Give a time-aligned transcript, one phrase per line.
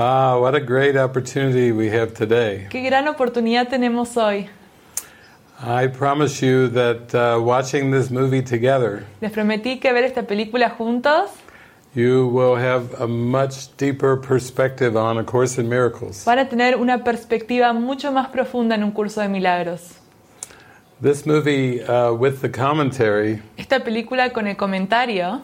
[0.00, 2.68] Ah, what a great opportunity we have today.
[2.70, 4.48] Qué gran oportunidad tenemos hoy.
[5.60, 10.70] I promise you that uh, watching this movie together, Les prometí que ver esta película
[10.70, 11.30] juntos
[11.96, 16.24] you will have a much deeper perspective on A Course in Miracles.
[16.24, 19.94] van a tener una perspectiva mucho más profunda en un curso de milagros.
[21.02, 25.42] This movie, uh, with the commentary, Esta película con el comentario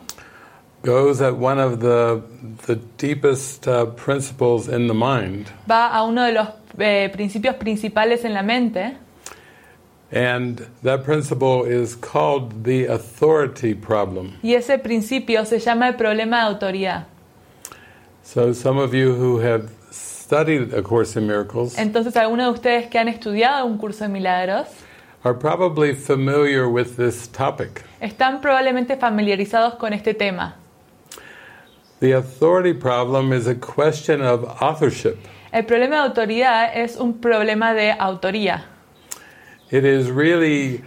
[0.85, 2.23] goes at one of the,
[2.67, 5.46] the deepest uh, principles in the mind.
[5.68, 8.96] va a uno de los eh, principios principales en la mente
[10.13, 14.35] And that principle is called the authority problem.
[14.43, 17.07] y ese principio se llama el problema de autoridad.
[18.22, 22.86] So, some of you who have studied A Course in Miracles Entonces, algunos de ustedes
[22.89, 24.69] que han estudiado un curso de milagros
[25.25, 27.82] are probably familiar with this topic.
[28.00, 30.57] están probablemente familiarizados con este tema.
[32.05, 35.17] The authority problem is a question of authorship.
[35.50, 38.64] El problema de autoridad es un problema de autoría.
[39.70, 40.82] It is really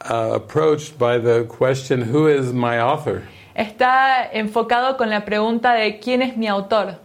[0.00, 3.22] uh, approached by the question, Who is my author?
[3.54, 6.96] Está enfocado con la pregunta de quién es mi autor.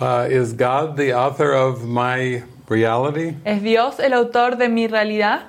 [0.00, 3.34] Uh, is God the author of my reality?
[3.44, 5.48] ¿Es Dios el autor de mi realidad?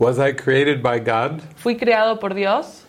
[0.00, 1.40] Was I created by God?
[1.54, 2.84] ¿Fui creado por Dios?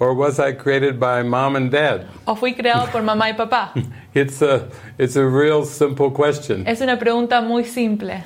[0.00, 2.06] Or was I created by mom and dad?
[2.26, 3.72] ¿O fui creado por mamá y papá?
[4.14, 6.64] It's a, it's a real simple question.
[6.66, 8.24] Es una pregunta muy simple.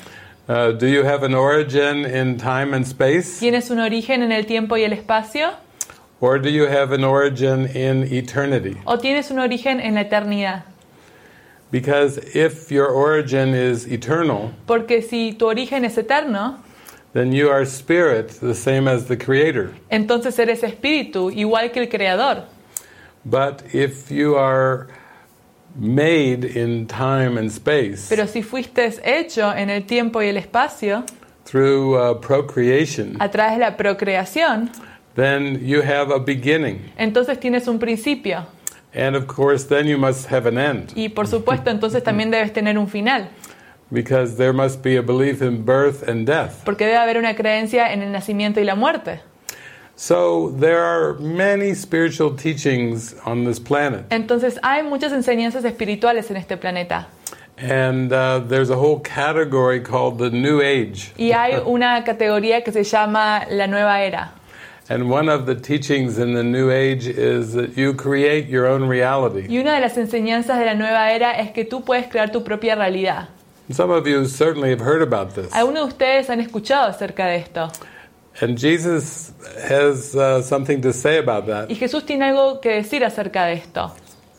[0.48, 3.40] Uh, do you have an origin in time and space?
[3.40, 5.52] ¿Tienes un origen en el tiempo y el espacio?
[6.20, 8.76] Or do you have an origin in eternity?
[8.86, 10.62] ¿O tienes un origen en la eternidad?
[11.72, 16.62] Because if your origin is eternal, Porque si tu origen es eterno,
[17.14, 19.72] then you are spirit, the same as the creator.
[19.90, 22.44] entonces eres espíritu, igual que el creador.
[23.24, 24.88] But if you are
[25.76, 31.04] made in time and space Pero si fuiste hecho en el tiempo y el espacio,
[31.46, 34.70] through uh, procreation, a través de la procreación,
[35.14, 36.80] then you have a beginning.
[36.98, 38.46] entonces tienes un principio.
[38.96, 40.92] And of course, then you must have an end.
[40.94, 43.28] Y por supuesto, entonces también debes tener un final.
[43.94, 46.64] Because there must be a belief in birth and death.
[46.64, 49.20] Porque debe haber una creencia en el nacimiento y la muerte.
[49.96, 54.06] So there are many spiritual teachings on this planet.
[54.10, 57.06] Entonces hay muchas enseñanzas espirituales en este planeta.
[57.56, 61.12] And uh, there's a whole category called the New Age.
[61.16, 64.32] Y hay una categoría que se llama la nueva era.
[64.88, 68.88] And one of the teachings in the New Age is that you create your own
[68.88, 69.46] reality.
[69.48, 72.42] Y una de las enseñanzas de la nueva era es que tú puedes crear tu
[72.42, 73.28] propia realidad.
[73.70, 75.52] Some of you certainly have heard about this.
[75.52, 77.70] Algunos de ustedes han escuchado acerca de esto.
[78.40, 79.32] And Jesus
[79.68, 81.70] has uh, something to say about that.
[81.70, 83.92] Y Jesús tiene algo que decir acerca de esto.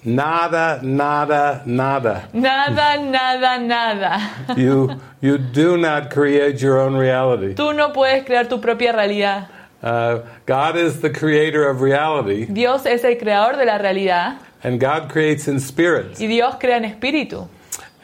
[0.04, 2.30] Nada, nada, nada.
[2.32, 4.20] Nada, nada, nada.
[4.56, 7.56] You, you do not create your own reality.
[7.56, 9.48] Tú no puedes crear tu propia realidad.
[9.82, 14.80] Uh, God is the creator of reality, Dios es el creador de la realidad and
[14.80, 16.20] God creates in spirit.
[16.20, 17.48] y Dios crea en espíritu.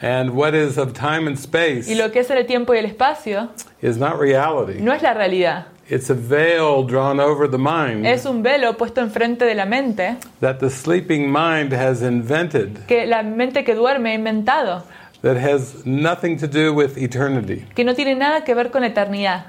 [0.02, 2.86] And what is of time and Y space lo que es el tiempo y el
[2.86, 4.80] espacio is not reality.
[4.80, 5.66] no es la realidad.
[5.88, 10.16] It's a veil drawn over the mind Es un velo puesto enfrente de la mente
[10.40, 14.82] that the sleeping mind has invented que la mente que duerme ha inventado,
[15.22, 17.64] that has nothing to do with eternity.
[17.74, 19.46] que no tiene nada que ver con la eternidad.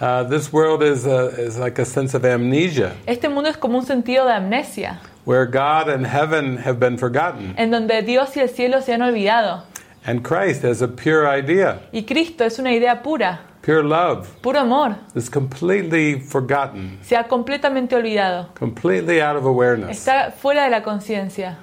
[0.00, 3.78] Uh, this world is, a, is like a sense of amnesia, Este mundo es como
[3.78, 8.40] un sentido de amnesia, where God and heaven have been forgotten, en donde Dios y
[8.40, 9.64] el cielo se han olvidado.
[10.06, 14.60] And Christ, as a pure idea, Y Cristo es una idea pura, pure love, puro
[14.60, 14.96] amor.
[15.14, 18.48] is completely forgotten, Se ha completamente olvidado.
[18.58, 19.90] completely out of awareness.
[19.98, 21.56] Está fuera de la conciencia.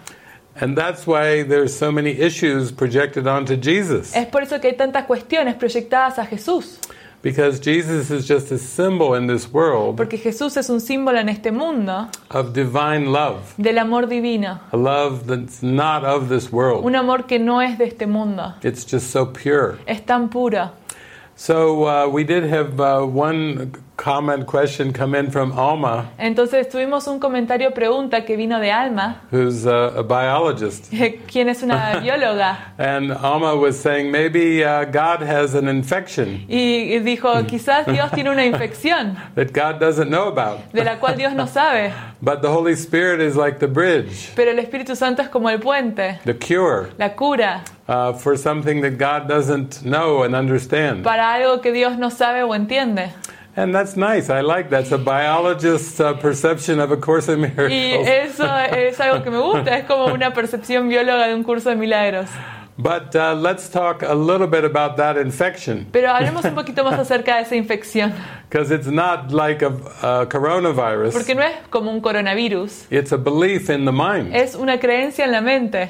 [0.60, 4.76] And that's why there's so many issues projected onto Jesus, Es por eso que hay
[4.76, 6.80] tantas cuestiones proyectadas a Jesús.
[7.22, 11.30] Because Jesus is just a symbol in this world Porque Jesús es un símbolo en
[11.30, 14.60] este mundo of divine love, del amor divino.
[14.72, 16.84] a love that's not of this world.
[16.84, 18.54] Un amor que no es de este mundo.
[18.64, 19.78] It's just so pure.
[19.88, 20.72] Es tan puro.
[21.36, 23.72] So uh, we did have uh, one
[24.02, 29.22] comment question come in from Alma, Entonces tuvimos un comentario pregunta que vino de Alma,
[29.32, 30.92] who's uh, a biologist.
[31.28, 36.98] quien es una bióloga, And Alma was saying maybe uh, God has an infection y
[37.00, 40.60] dijo, quizás Dios tiene una infección that God doesn't know about.
[40.74, 41.94] de la cual Dios no sabe,
[42.24, 45.60] But the Holy Spirit is like the bridge, pero el Espíritu Santo es como el
[45.60, 51.04] puente, the cure la cura, uh, for something that God doesn't know and understand.
[51.04, 53.12] para algo que Dios no sabe o entiende.
[53.56, 54.30] And that's nice.
[54.30, 59.24] I like that's a biologist's uh, perception of a course in Y eso es algo
[59.24, 62.30] que me gusta, es como una percepción bióloga de un curso de milagros.
[62.78, 66.98] But uh, let's talk a little bit about that infection Pero hablemos un poquito más
[66.98, 68.14] acerca de esa infección,
[68.50, 69.68] because it's not like a,
[70.02, 71.12] a coronavirus.
[71.14, 74.34] porque no es como un coronavirus, It's a belief in the mind.
[74.34, 75.90] es una creencia en la mente.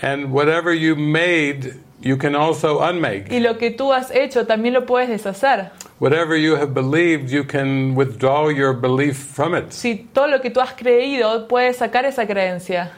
[0.00, 3.30] And whatever you made, you can also unmake.
[3.30, 5.70] Y lo que tú has hecho también lo puedes deshacer.
[5.98, 9.72] Whatever you have believed, you can withdraw your belief from it.
[9.72, 12.92] Si todo lo que tú has creído, puedes sacar esa creencia.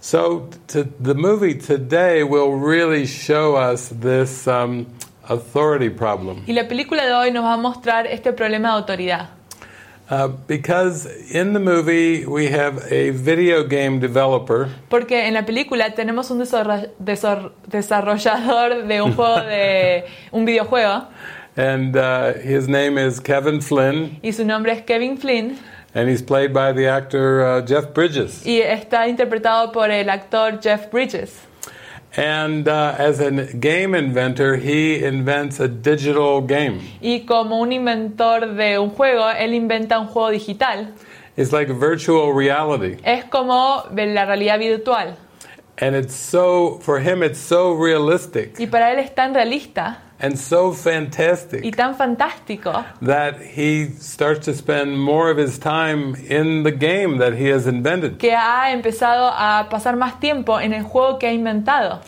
[0.00, 4.86] So to, the movie today will really show us this um,
[5.28, 6.42] authority problem.
[6.46, 9.39] Y la película de hoy nos va a mostrar este problema de autoridad.
[10.10, 15.94] Uh, because in the movie we have a video game developer Porque en la película
[15.94, 17.52] tenemos un desarrollador
[18.88, 21.06] de un juego de un videojuego
[21.56, 25.56] and uh, his name is Kevin Flynn y su nombre es Kevin Flynn
[25.94, 28.44] and he's played by the actor uh, Jeff Bridges.
[28.44, 31.38] y está interpretado por el actor Jeff Bridges.
[32.16, 36.80] And uh, as a game inventor, he invents a digital game.
[37.00, 40.92] Y como un inventor de un juego, él inventa un juego digital.
[41.36, 42.98] It's like virtual reality.
[43.04, 45.16] Es como la realidad virtual.
[45.78, 50.38] And it's so, for him, it's so realistic Y para él es tan realista and
[50.38, 56.62] so y fantastic tan fantástico that he starts to spend more of his time in
[56.62, 58.18] the game that he has invented.
[58.18, 62.00] que ha empezado a pasar más tiempo en el juego que ha inventado.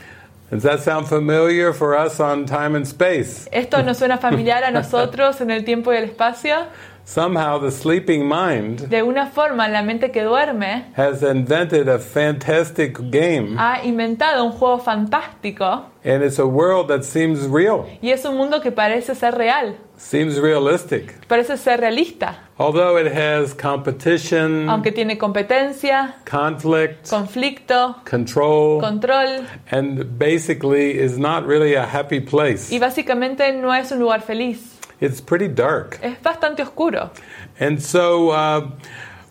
[0.51, 3.49] Does that sound familiar for us on time and space?
[3.51, 6.67] ¿Esto nos suena familiar a nosotros en el tiempo y el espacio?
[7.05, 12.97] Somehow the sleeping mind De una forma, la mente que duerme has invented a fantastic
[13.11, 18.25] game, ha inventado un juego fantástico and it's a world that seems real, y es
[18.25, 21.27] un mundo que parece ser real, seems realistic.
[21.29, 30.19] parece ser realista, Although it has competition, aunque tiene competencia, conflict, conflicto, control, control and
[30.19, 32.73] basically is not really a happy place.
[32.73, 35.99] y básicamente no es un lugar feliz, It's pretty dark.
[36.03, 37.11] es bastante oscuro.
[37.59, 38.71] And so, uh,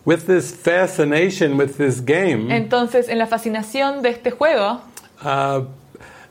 [0.04, 4.80] with this fascination with this game, Entonces, en la fascinación de este juego,
[5.24, 5.62] uh,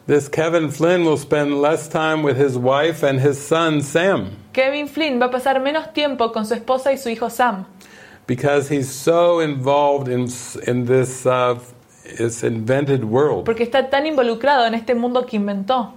[0.07, 4.88] this Kevin Flynn will spend less time with his wife and his son Sam Kevin
[4.88, 7.66] Flynn va a pasar menos tiempo con su esposa y su hijo Sam,
[8.27, 10.27] because he's so involved in
[10.68, 11.57] in this uh,
[12.18, 13.45] this invented world.
[13.45, 15.94] porque está tan involucrado en este mundo que inventó.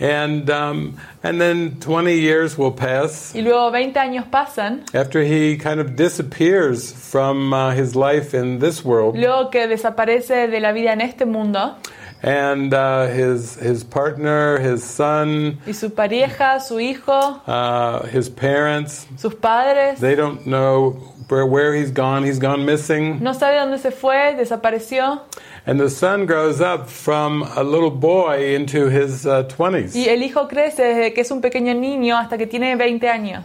[0.00, 3.34] And um, and then 20 years will pass.
[3.34, 8.60] Y luego 20 años pasan, after he kind of disappears from uh, his life in
[8.60, 11.76] this world, luego que desaparece de la vida en este mundo,
[12.22, 19.06] and uh, his his partner, his son, y su pareja, su hijo, uh, his parents,
[19.18, 20.92] sus padres, they don't know
[21.28, 22.24] where, where he's gone.
[22.24, 23.22] He's gone missing.
[23.22, 25.20] no sabe dónde se fue, desapareció,
[25.66, 29.94] And the son grows up from a little boy into his uh, 20s.
[29.94, 33.44] y el hijo crece desde que es un pequeño niño hasta que tiene 20 años.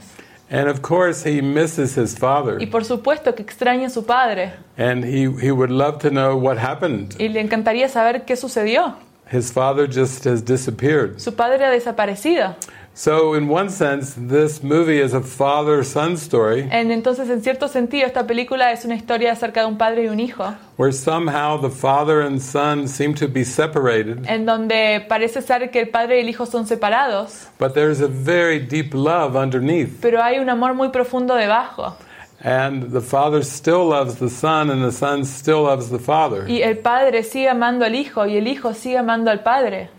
[0.50, 2.58] And of course, he misses his father.
[2.62, 6.36] Y por supuesto que extraña a su padre, And he, he would love to know
[6.38, 7.16] what happened.
[7.20, 8.96] y le encantaría saber qué sucedió.
[9.32, 11.20] His father just has disappeared.
[11.20, 12.56] Su padre ha desaparecido.
[12.98, 17.68] So, in one sense, this movie is a father son story En- entonces, en cierto
[17.68, 20.46] sentido, esta película es una historia acerca de un padre y un hijo,
[20.78, 25.82] where somehow the father and son seem to be separated, en donde parece ser que
[25.82, 30.00] el padre y el hijo son separados, but there's a very deep love underneath.
[30.02, 31.98] pero hay un amor muy profundo debajo.
[32.42, 36.48] And the father still loves the son, and the son still loves the father.
[36.50, 39.90] Y el padre sigue amando al hijo y el hijo sigue amando al padre.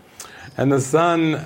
[0.57, 1.37] And the son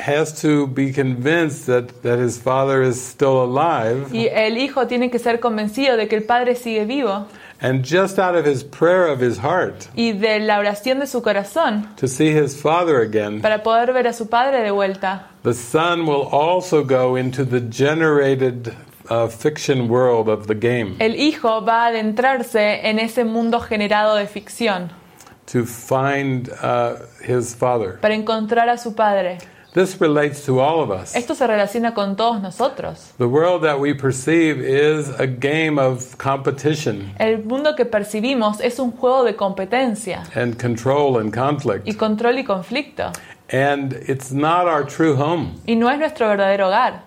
[0.00, 4.08] has to be convinced that, that his father is still alive.
[4.12, 7.26] Y el hijo tiene que ser convencido de que el padre sigue vivo.
[7.62, 11.20] And just out of his prayer of his heart Y de la oración de su
[11.20, 15.52] corazón, to see his father again, para poder ver a su padre de vuelta, the
[15.52, 18.74] son will also go into the generated
[19.10, 24.14] uh, fiction world of the game el hijo va a adentrarse en ese mundo generado
[24.16, 24.90] de ficción
[25.44, 27.98] to find uh, his father.
[28.00, 29.38] para encontrar a su padre.
[29.72, 31.14] This relates to all of us.
[31.14, 33.12] Esto se relaciona con todos nosotros.
[33.18, 38.80] The world that we perceive is a game of competition El mundo que percibimos es
[38.80, 41.86] un juego de competencia and control and conflict.
[41.86, 43.12] y control y conflicto.
[43.52, 45.54] And it's not our true home.
[45.68, 47.02] Y no es nuestro verdadero hogar.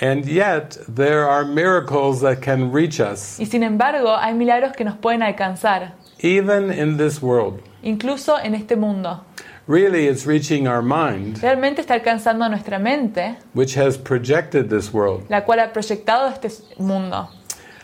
[0.00, 4.84] And yet, there are miracles that can reach us, Y sin embargo, hay milagros que
[4.84, 7.60] nos pueden alcanzar, even in this world.
[7.82, 9.22] incluso en este mundo.
[9.66, 14.92] Really it's reaching our mind, realmente está alcanzando a nuestra mente, which has projected this
[14.92, 15.24] world.
[15.28, 17.28] la cual ha proyectado este mundo.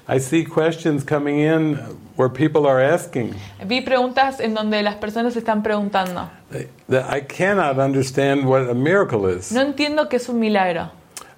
[0.09, 1.77] I see questions coming in
[2.17, 3.35] where people are asking
[3.65, 6.29] Vi preguntas en donde las personas están preguntando.
[6.89, 9.53] that I cannot understand what a miracle is.
[9.53, 10.91] No entiendo qué es un milagro.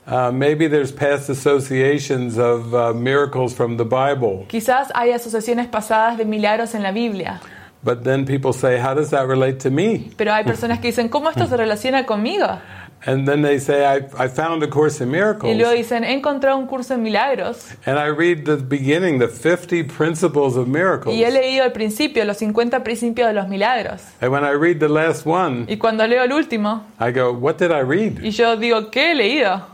[0.05, 6.17] Uh, maybe there's past associations of uh, miracles from the Bible, Quizás hay asociaciones pasadas
[6.19, 7.41] de milagros en la Biblia,
[7.85, 10.11] but then people say, How does that relate to me?
[10.17, 12.47] pero hay personas que dicen, ¿cómo esto se relaciona conmigo?
[13.05, 15.57] And then they say, I, I found a course in Y miracles.
[15.57, 19.83] luego dicen, he encontrado un curso en milagros And I read the beginning, the 50
[19.93, 21.13] principles of miracles.
[21.17, 24.03] y he leído al principio los 50 principios de los milagros.
[24.21, 27.57] And when I read the last one, Y cuando leo el último, I go, What
[27.59, 28.23] did I read?
[28.23, 29.72] y yo digo, ¿qué he leído?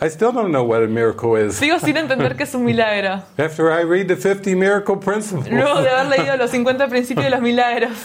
[0.00, 1.56] I still don't know what a miracle is.
[1.58, 3.22] Sigo sin entender qué es un milagro.
[3.36, 5.48] After I read the 50 miracle principles.
[5.48, 7.98] Luego de haber leído los 50 principios de los milagros.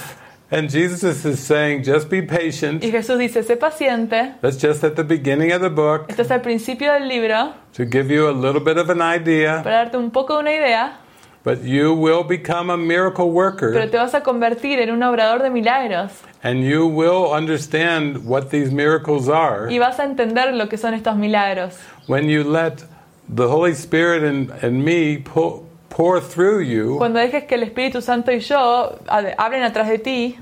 [0.50, 2.84] And Jesus is saying, Just be patient.
[2.84, 6.42] Y Jesús dice, sé paciente, That's just at the beginning of the book estás al
[6.42, 10.12] principio del libro, to give you a little bit of an idea, para darte un
[10.12, 11.00] poco de una idea,
[11.44, 15.42] but you will become a miracle pero worker te vas a convertir en un obrador
[15.42, 16.12] de milagros
[16.44, 20.94] and you will understand what these miracles are y vas a entender lo que son
[20.94, 21.78] estos milagros.
[22.08, 22.84] when you let
[23.30, 28.02] the Holy Spirit and, and me pour, pour through you, Cuando dejes que el Espíritu
[28.02, 29.00] Santo y yo
[29.38, 30.38] hablen atrás de ti,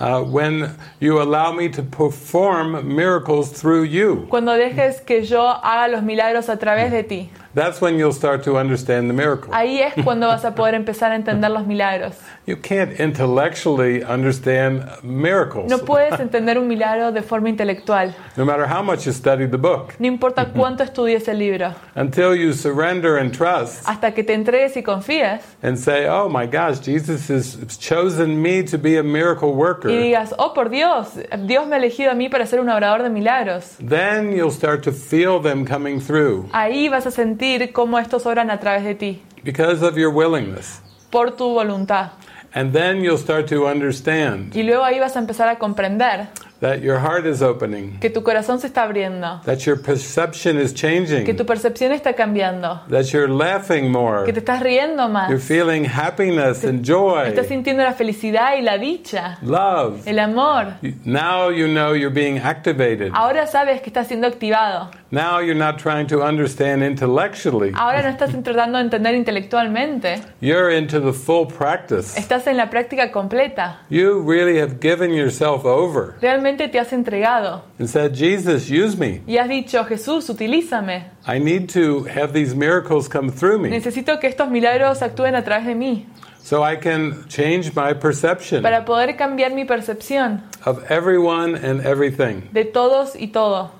[0.00, 0.70] uh, when
[1.00, 4.26] you allow me to perform miracles through you.
[4.28, 7.30] cuando dejes que yo haga los milagros a través de ti.
[7.56, 9.48] That's when you'll start to understand the miracle.
[9.54, 12.14] Ahí es cuando vas a poder empezar a entender los milagros.
[12.44, 18.66] You can't intellectually understand miracles, No puedes entender un milagro de forma intelectual, no matter
[18.66, 19.94] how much you study the book.
[19.98, 24.76] no importa cuánto estudies el libro, Until you surrender and trust hasta que te entregues
[24.76, 29.52] y confíes and say, Oh my gosh, Jesus has chosen me to be a miracle
[29.54, 31.08] worker." y digas, oh por Dios,
[31.46, 33.78] Dios me ha elegido a mí para ser un obrador de milagros.
[33.78, 38.50] then you'll start to feel them coming through Ahí vas a sentir cómo estos obran
[38.50, 40.80] a través de ti, because of your willingness.
[41.10, 42.10] por tu voluntad.
[42.54, 46.28] And then you'll start to understand Y luego ahí vas a empezar a comprender
[46.60, 50.72] that your heart is opening, que tu corazón se está abriendo, that your perception is
[50.72, 51.24] changing.
[51.24, 55.40] que tu percepción está cambiando, that you're laughing more, que te estás riendo más, you're
[55.40, 57.28] feeling happiness and joy.
[57.28, 60.06] estás sintiendo la felicidad y la dicha, love.
[60.06, 60.74] el amor.
[61.04, 63.12] Now you know you're being activated.
[63.12, 64.90] Ahora sabes que estás siendo activado.
[65.10, 67.72] Now you're not trying to understand intellectually.
[67.74, 72.18] Ahora no estás tratando de entender intelectualmente, You're into the full practice.
[72.18, 73.80] estás en la práctica completa.
[73.88, 79.20] You really have given yourself over Realmente te has entregado and said, Jesus, use me.
[79.26, 81.10] y has dicho, Jesús, utilízame.
[81.26, 85.42] I need to have these miracles come through me Necesito que estos milagros actúen a
[85.42, 86.06] través de mí
[86.40, 92.48] so I can change my perception para poder cambiar mi percepción of everyone and everything.
[92.52, 93.72] de todos y todo.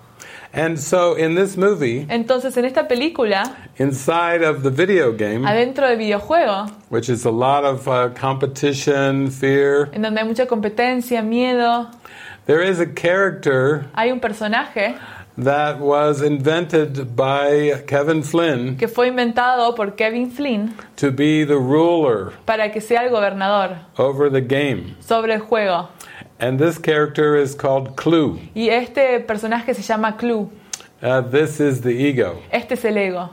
[0.53, 5.87] And so in this movie, Entonces, en esta película, inside of the video game, adentro
[5.87, 11.23] del videojuego, which is a lot of uh, competition, fear, en donde hay mucha competencia,
[11.23, 11.91] miedo,
[12.47, 14.97] there is a character hay un personaje
[15.39, 21.59] that was invented by Kevin Flynn que fue inventado por Kevin Flynn to be the
[21.59, 24.97] ruler para que sea el gobernador over the game.
[25.01, 25.89] sobre el juego.
[26.39, 28.39] And this character is called CLU.
[28.55, 30.51] Y este personaje se llama CLU.
[31.03, 32.43] Uh, this is the ego.
[32.51, 33.31] Este es el ego.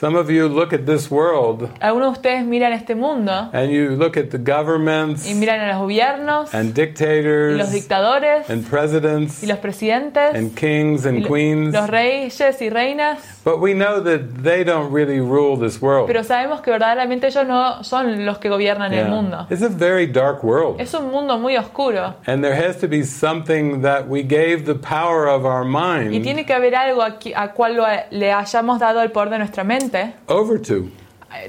[0.00, 3.90] Some of you look at this world Algunos de ustedes miran este mundo and you
[3.96, 8.66] look at the governments y miran a los gobiernos and y los dictators dictadores and
[8.66, 11.74] presidents y los presidentes and kings y and lo- queens.
[11.74, 13.18] los reyes y reinas.
[13.44, 16.06] But we know that they don't really rule this world.
[16.06, 19.46] Pero sabemos que verdaderamente ellos no son los que gobiernan el mundo.
[19.50, 20.80] It's a very dark world.
[20.80, 22.16] Es un mundo muy oscuro.
[22.26, 26.22] And there has to be something that we gave the power of our Y mind
[26.22, 27.80] tiene que haber algo a, a cual
[28.10, 29.89] le hayamos dado el poder de nuestra mente,
[30.28, 30.90] over to.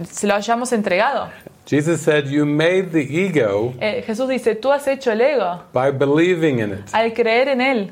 [0.03, 1.29] se lo hayamos entregado.
[1.65, 5.91] Jesus said, You made the ego Eh, Jesús dice, tú has hecho el ego by
[5.91, 6.89] believing in it.
[6.93, 7.91] al creer en él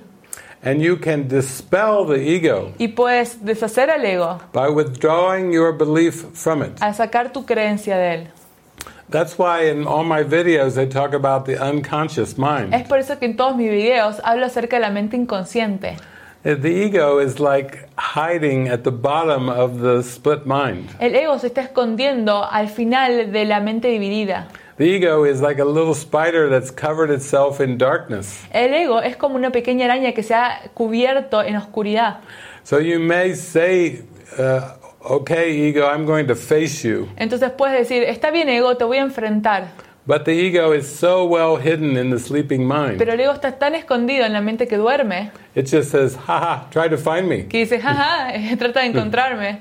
[0.61, 6.25] And you can dispel the ego y puedes deshacer al ego by withdrawing your belief
[6.33, 6.71] from it.
[6.81, 8.27] al sacar tu creencia de él.
[9.09, 12.87] That's why in all my videos I talk about the unconscious Es mind.
[12.87, 15.95] por eso que en todos mis videos hablo acerca de la mente inconsciente.
[16.45, 20.89] Uh, The ego is like hiding at the bottom of the split mind.
[20.99, 24.47] El ego se está escondiendo al final de la mente dividida.
[24.77, 28.45] The ego is like a little spider that's covered itself in darkness.
[28.53, 32.21] El ego es como una pequeña araña que se ha cubierto en oscuridad.
[32.63, 34.03] So you may say,
[34.37, 37.09] uh, okay, ego, I'm going to face you.
[37.17, 39.67] Entonces puedes decir, está bien ego, te voy a enfrentar.
[40.05, 42.97] But the ego is so well hidden in the sleeping mind.
[42.97, 46.69] Pero el ego está tan escondido en la mente que duerme It just says, haha,
[46.71, 47.43] try to find me.
[47.43, 49.59] que dice, jaja, trata de encontrarme.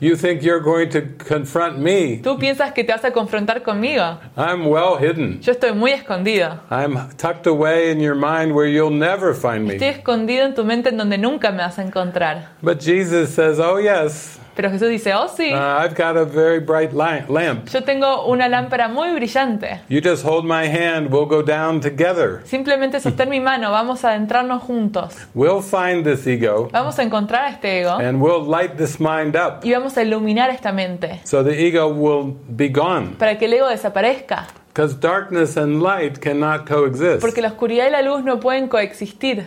[0.00, 2.16] You think you're going to confront me?
[2.22, 4.18] Tú piensas que te vas a confrontar conmigo.
[4.38, 5.42] I'm well hidden.
[5.42, 6.60] Yo estoy muy escondido.
[6.70, 9.88] I'm tucked away in your mind where you'll never find Estoy me.
[9.90, 12.48] escondido en tu mente en donde nunca me vas a encontrar.
[12.62, 16.60] But Jesus says, oh, yes, Pero Jesús dice, oh sí, uh, I've got a very
[16.60, 17.68] bright lamp.
[17.72, 19.80] yo tengo una lámpara muy brillante.
[19.88, 22.40] You just hold my hand, we'll go down together.
[22.44, 25.16] Simplemente sostén mi mano, vamos a adentrarnos juntos.
[25.34, 29.34] We'll find this ego Vamos a encontrar a este ego and we'll light this mind
[29.34, 33.16] up y vamos a iluminar esta mente so the ego will be gone.
[33.18, 34.46] para que el ego desaparezca.
[34.68, 37.20] Because darkness and light cannot coexist.
[37.20, 39.46] Porque la oscuridad y la luz no pueden coexistir.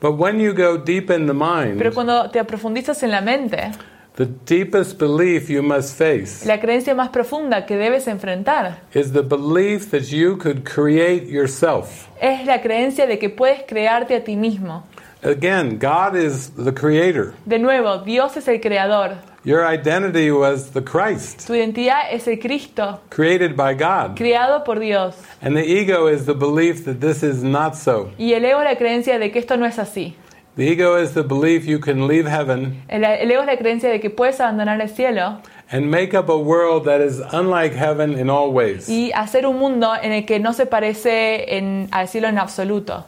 [0.00, 3.72] But when you go deep in the Pero mind, cuando te profundizas en la mente,
[4.16, 9.20] the deepest belief you must face la creencia más profunda que debes enfrentar is the
[9.20, 12.08] belief that you could create yourself.
[12.20, 14.84] es la creencia de que puedes crearte a ti mismo.
[15.26, 17.34] Again, God is the creator.
[17.46, 19.16] De nuevo, Dios es el creador.
[19.44, 24.16] Your identity was the Christ, Tu identidad es el Cristo, created by God.
[24.16, 25.16] creado por Dios.
[25.42, 28.10] And the ego is the belief that this is not so.
[28.18, 30.14] Y el ego es la creencia de que esto no es así.
[30.56, 33.90] The ego is the belief you can leave heaven El, el ego es la creencia
[33.90, 35.40] de que puedes abandonar el cielo
[35.70, 38.88] and make up a world that is unlike heaven in all ways.
[38.88, 43.04] y hacer un mundo en el que no se parece en- al cielo en absoluto.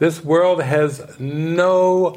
[0.00, 2.16] This world has no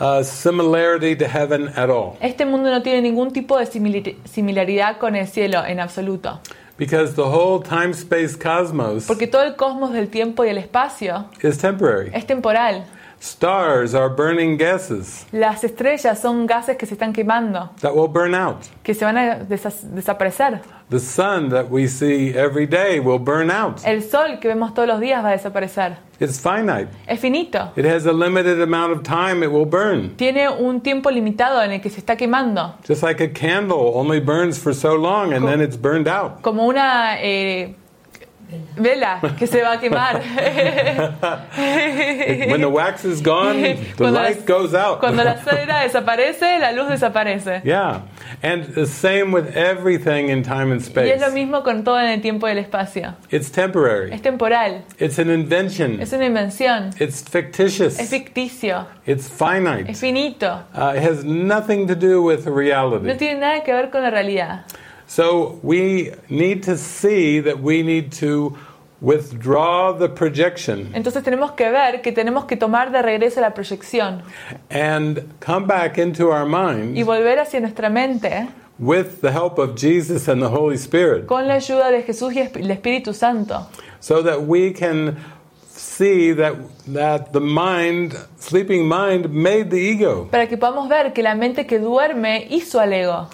[0.00, 4.98] uh, similarity to heaven at all Este mundo no tiene ningún tipo de simili- similaridad
[4.98, 6.40] con el cielo en absoluto.
[6.78, 11.26] because the whole time space cosmos Porque todo el cosmos del tiempo y el espacio
[11.42, 12.10] is temporary.
[12.14, 12.84] es temporal.
[13.20, 18.34] Stars are burning gases Las estrellas son gases que se están quemando, that will burn
[18.34, 18.58] out.
[18.82, 20.60] que se van a desa- desaparecer.
[20.90, 23.80] The sun that we see every day will burn out.
[23.84, 25.96] El sol que vemos todos los días va a desaparecer.
[26.18, 26.88] It's finite.
[27.06, 27.72] Es finito.
[27.76, 30.16] It has a limited amount of time it will burn.
[30.16, 32.74] Tiene un tiempo limitado en el que se está quemando.
[32.86, 36.40] Just like a candle only burns for so long and then it's burned out.
[36.40, 37.74] Como una eh,
[38.76, 40.22] vela que se va a quemar.
[42.50, 45.00] When the wax is gone, the Cuando light las- goes out.
[45.00, 47.62] Cuando la cera desaparece, la luz desaparece.
[47.64, 48.02] Yeah.
[48.42, 51.14] And the same with everything in time and Y space.
[51.14, 53.14] es lo mismo con todo en el tiempo y el espacio.
[53.30, 54.12] It's temporary.
[54.12, 56.00] Es temporal, It's an invention.
[56.00, 57.98] es una invención, It's fictitious.
[57.98, 59.90] es ficticio, It's finite.
[59.90, 60.62] es finito.
[60.74, 63.14] Uh, it has nothing to do with No reality.
[63.16, 64.64] tiene nada que ver con la realidad.
[65.08, 68.56] So we need to see that we need to
[69.00, 70.90] withdraw the projection.
[70.94, 74.22] Entonces tenemos que ver que tenemos que tomar de regreso la proyección.
[74.70, 79.76] And come back into our y minds volver hacia nuestra mente with the help of
[79.76, 81.26] Jesus and the Holy Spirit.
[81.26, 83.66] con la ayuda de Jesús y el Espíritu Santo,
[84.00, 85.16] so that we can
[85.68, 86.54] see that
[86.86, 90.28] that the mind sleeping mind made the ego.
[90.30, 93.28] Para que podamos ver que la mente que duerme hizo al ego.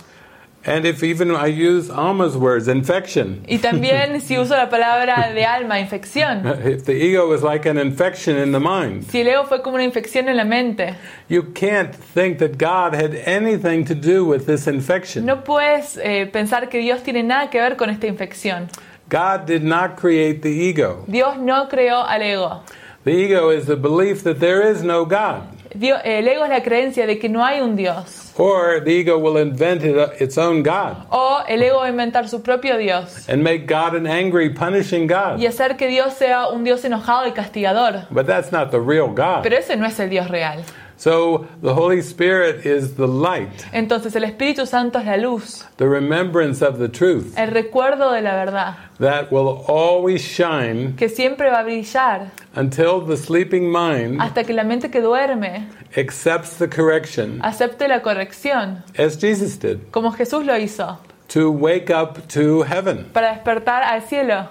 [0.66, 5.44] And if even I use Alma's words infection Y también si uso la palabra de
[5.44, 6.44] alma, infección.
[6.66, 9.77] if the ego is like an infection in the mind Si el ego fue como
[9.77, 10.96] una infección en la mente,
[11.29, 16.27] you can't think that God had anything to do with this infection no puedes eh,
[16.33, 18.68] pensar que Dios tiene nada que ver con esta infección.
[19.11, 22.62] God did not create the ego Dios no creó al ego.
[23.05, 25.42] the ego is the belief that there is no God
[25.80, 28.32] el ego es la creencia de que no hay un Dios.
[28.37, 32.28] or the ego will invent it, its own God O el ego va a inventar
[32.28, 36.48] su propio Dios and make God an angry punishing God y hacer que Dios sea
[36.48, 38.06] un Dios enojado y castigador.
[38.10, 40.62] but that's not the real God Pero ese no es el Dios real.
[40.96, 45.88] So the Holy Spirit is the light, Entonces el Espíritu Santo es la luz, the
[45.88, 47.35] remembrance of the truth.
[47.37, 52.30] El recuerdo de la verdad, that will always shine que siempre va a brillar.
[52.54, 58.00] until the sleeping mind hasta que la mente que duerme accepts the correction acepte la
[58.00, 63.11] corrección, as Jesus did como Jesús lo hizo, to wake up to heaven.
[63.12, 64.48] para despertar al cielo.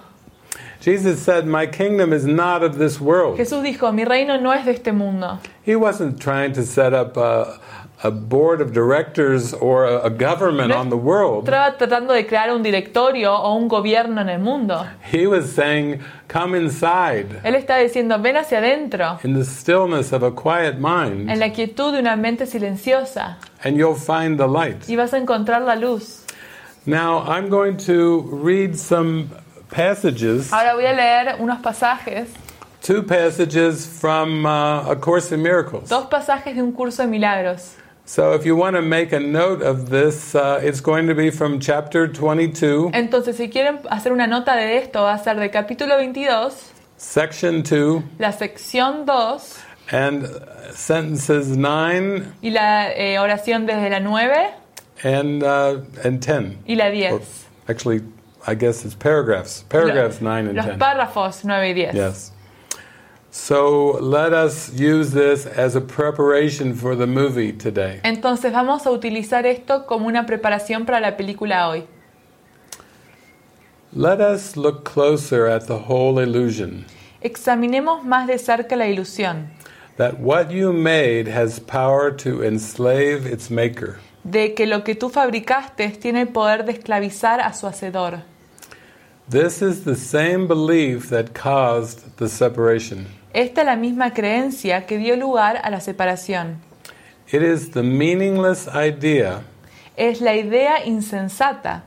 [0.83, 3.37] Jesus said, My kingdom is not of this world.
[3.37, 5.39] Jesús dijo, mi reino no es de este mundo.
[5.63, 7.57] He wasn't trying to set up a,
[8.03, 11.45] a board of directors or a, a government No on the world.
[11.45, 14.85] Estaba tratando de crear un directorio o un gobierno en el mundo.
[15.09, 20.21] He was saying, Come inside Él está diciendo, ven hacia adentro, in the stillness of
[20.21, 21.29] a quiet mind.
[21.29, 24.85] en la quietud de una mente silenciosa, and you'll find the light.
[24.89, 26.25] y vas a encontrar la luz.
[26.85, 29.29] Now, I'm going to read some
[29.69, 32.29] passages, Ahora voy a leer unos pasajes,
[32.81, 35.89] two passages from uh, A Course in Miracles.
[35.89, 37.75] dos pasajes de un curso de milagros.
[38.05, 41.29] So if you want to make a note of this, uh, it's going to be
[41.31, 45.49] from chapter 22, Entonces, si quieren hacer una nota de esto, va a ser de
[45.49, 46.53] capítulo 22,
[46.97, 49.59] section 2, la sección 2
[49.91, 50.27] and
[50.73, 54.49] sentences 9 y la eh, oración desde la 9
[55.03, 56.57] and, uh, and 10.
[56.65, 57.47] y la Or 10.
[57.69, 58.01] actually,
[58.45, 59.63] I guess it's paragraphs.
[59.69, 60.77] Paragraphs 9 and Los 10.
[60.79, 61.95] párrafos 9 y 10.
[61.95, 62.31] Yes.
[63.31, 67.99] So let us use this as a preparation for the movie today.
[68.03, 71.87] Entonces vamos a utilizar esto como una preparación para la película hoy.
[73.95, 76.85] Let us look closer at the whole illusion
[77.21, 79.51] Examinemos más de cerca la ilusión
[79.97, 83.99] that what you made has power to enslave its maker.
[84.23, 88.21] de que lo que tú fabricaste tiene el poder de esclavizar a su hacedor.
[89.29, 93.07] This is the same belief that caused the separation.
[93.33, 96.57] Esta es la misma creencia que dio lugar a la separación.
[97.31, 99.43] It is the meaningless idea
[99.95, 101.83] Es la idea insensata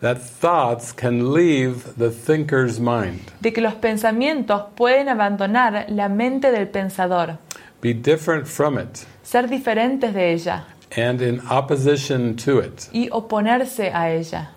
[0.00, 6.52] that thoughts can leave the thinker's mind, de que los pensamientos pueden abandonar la mente
[6.52, 7.38] del pensador,
[7.80, 12.88] be different from it, ser diferentes de ella and in opposition to it.
[12.92, 14.50] y oponerse a ella.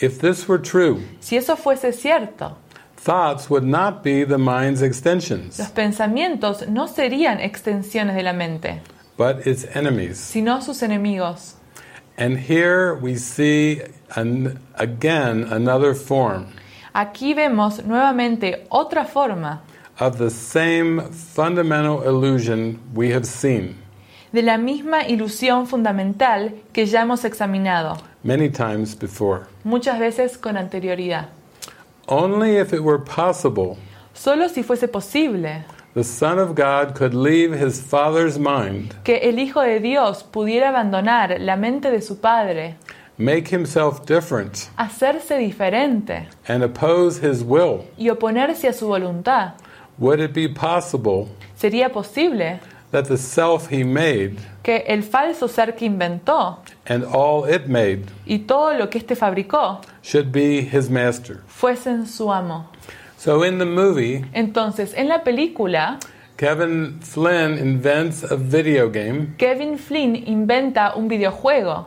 [0.00, 2.56] If this were true, Si eso fuese cierto,
[2.96, 8.80] thoughts would not be the mind's extensions, los pensamientos no serían extensiones de la mente,
[9.16, 10.18] but its enemies.
[10.18, 11.54] sino sus enemigos.
[12.16, 13.80] And here we see
[14.16, 16.48] an, again another form
[16.94, 19.62] Aquí vemos nuevamente otra forma
[20.00, 23.76] of the same fundamental illusion we have seen
[24.32, 29.42] de la misma ilusión fundamental que ya hemos examinado, many times before.
[29.64, 31.28] muchas veces con anterioridad.
[32.06, 33.76] Only if it were possible,
[34.14, 35.64] Solo si fuese posible
[35.94, 40.68] the Son of God could leave his Father's mind, que el Hijo de Dios pudiera
[40.68, 42.76] abandonar la mente de su Padre,
[43.18, 49.54] make himself different, hacerse diferente and oppose his will, y oponerse a su voluntad,
[49.98, 55.74] would it be possible sería posible that the self he made que el falso ser
[55.76, 60.90] que inventó and all it made y todo lo que éste fabricó should be his
[60.90, 61.40] master?
[61.46, 62.68] fuesen su amo.
[63.16, 65.98] So in the movie, Entonces, en la película,
[66.38, 71.86] Kevin Flynn invents a video game Kevin Flynn inventa un videojuego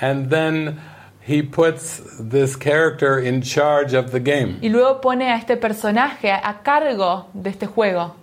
[0.00, 0.80] and then
[1.20, 4.56] he puts this character in charge of the game.
[4.62, 8.14] y luego pone a este personaje a cargo de este juego.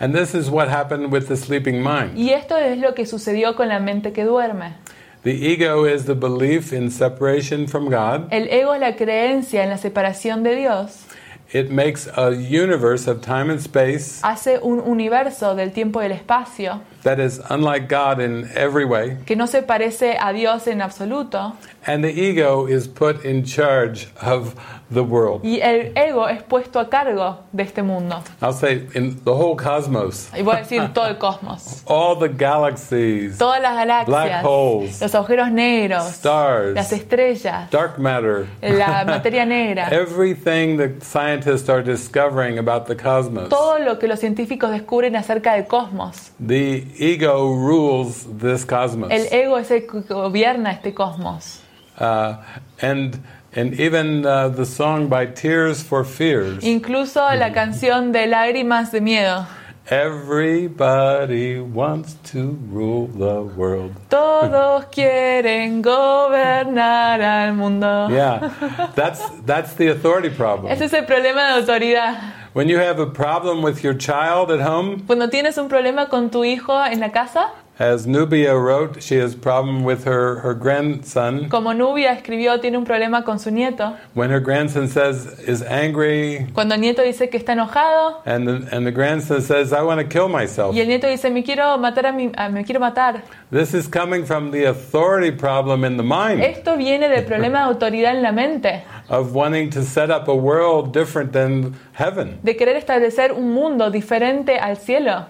[0.00, 2.16] And this is what happened with the sleeping mind.
[2.16, 4.74] Y esto es lo que sucedió con la mente que duerme.
[5.22, 8.28] The ego is the belief in separation from God.
[8.30, 11.04] El ego es la creencia en la separación de Dios.
[11.52, 16.12] It makes a universe of time and space Hace un universo del tiempo y el
[16.12, 19.16] espacio that is unlike God in every way.
[19.24, 21.56] que no se parece a Dios en absoluto.
[21.86, 24.54] And the ego is put in charge of
[24.90, 25.42] the world.
[25.44, 28.22] Y el ego es puesto a cargo de este mundo.
[28.40, 31.82] I'll say in the whole cosmos, Y voy a decir todo el cosmos.
[31.86, 34.06] all the galaxies, Todas las galaxias.
[34.06, 39.88] Black holes, los agujeros negros, stars, las estrellas, dark matter, la materia negra.
[39.90, 43.48] everything that scientists are discovering about the cosmos.
[43.50, 46.30] Todo lo que los científicos descubren acerca del cosmos.
[46.40, 49.10] The ego rules this cosmos.
[49.10, 51.60] El ego es el que gobierna este cosmos.
[51.98, 52.36] Uh,
[52.80, 53.20] and
[53.54, 56.64] and even uh, the song by Tears for Fears.
[56.64, 59.46] Incluso la canción de lágrimas de miedo.
[59.90, 63.94] Everybody wants to rule the world.
[64.08, 68.08] Todos quieren gobernar al mundo.
[68.08, 68.50] Yeah,
[68.94, 70.72] that's that's the authority problem.
[70.72, 72.43] Ese es el problema de autoridad.
[72.54, 76.30] When you have a problem with your child at home, Cuando tienes un problema con
[76.30, 80.54] tu hijo en la casa, as Nubia wrote, she has a problem with her, her
[80.54, 81.48] grandson.
[81.48, 83.96] como Nubia escribió, tiene un problema con su nieto.
[84.14, 88.76] When her grandson says is angry, Cuando el nieto dice que está enojado and the,
[88.76, 91.76] and the grandson says, "I want to kill myself." y el nieto dice me quiero
[91.78, 93.22] matar a mi, a- me quiero matar.
[93.50, 97.64] This is coming from the authority problem in the mind Esto viene del problema de
[97.74, 102.38] autoridad en la mente, of wanting to set up a world different than heaven.
[102.42, 105.26] de querer establecer un mundo diferente al cielo.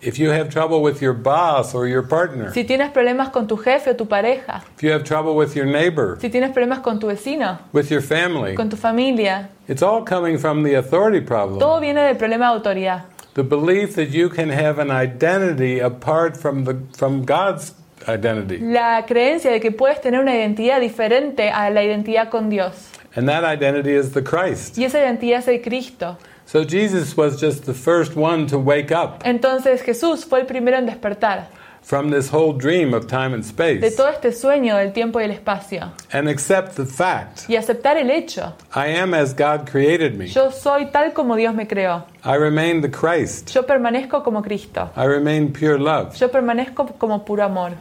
[0.00, 3.56] If you have trouble with your boss or your partner, Si tienes problemas con tu
[3.56, 7.00] jefe o tu pareja, if you have trouble with your neighbor, si tienes problemas con
[7.00, 11.58] tu vecino, with your family, con tu familia, it's all coming from the authority problem.
[11.58, 13.02] todo viene del problema de autoridad.
[13.34, 17.74] The belief that you can have an identity apart from the from God's
[18.06, 18.58] identity.
[18.58, 22.90] La creencia de que puedes tener una identidad diferente a la identidad con Dios.
[23.16, 24.78] And that identity is the Christ.
[24.78, 26.18] Y esa identidad es el Cristo.
[26.50, 29.22] So Jesus was just the first one to wake up.
[29.22, 31.48] Entonces Jesús fue el primero en despertar.
[31.82, 33.82] from this whole dream of time and space.
[33.82, 37.98] de todo este sueño del tiempo y el espacio and accept the fact y aceptar
[37.98, 38.54] el hecho.
[38.74, 40.28] I am as God created me.
[40.28, 42.04] Yo soy tal como Dios me creó.
[42.24, 43.52] I remain the Christ.
[43.54, 44.90] Yo permanezco como Cristo.
[44.96, 46.16] I remain pure love.
[46.16, 47.72] Yo permanezco como puro amor.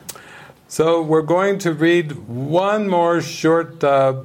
[0.67, 4.23] So we're going to read one more short uh,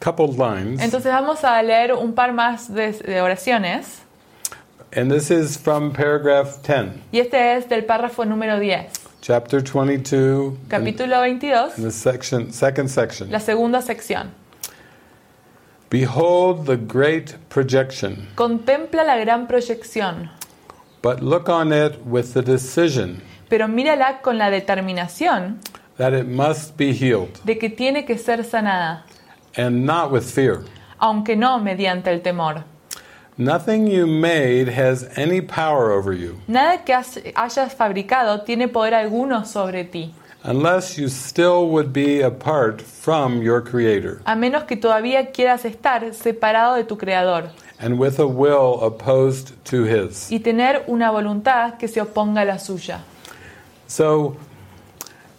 [0.00, 4.00] couple lines, Entonces vamos a leer un par más de, de oraciones.
[4.92, 8.88] and this is from paragraph 10, Y este es del párrafo número 10,
[9.20, 13.30] chapter 22, in, capítulo 22, in the section, second section.
[13.30, 14.30] la segunda sección.
[15.90, 20.30] Behold the great projection, Contempla la gran proyección,
[21.02, 23.22] but look on it with the decision.
[23.48, 25.58] Pero mírala con la determinación
[25.98, 29.04] that it must be healed, de que tiene que ser sanada,
[29.56, 30.62] and not with fear.
[30.98, 32.64] aunque no mediante el temor.
[33.38, 38.92] Nothing you made has any power over you Nada que has- hayas fabricado tiene poder
[38.94, 40.12] alguno sobre ti,
[40.44, 46.12] unless you still would be apart from your Creator a menos que todavía quieras estar
[46.12, 50.30] separado de tu Creador and with a will opposed to His.
[50.30, 53.00] y tener una voluntad que se oponga a la suya.
[53.86, 54.36] So,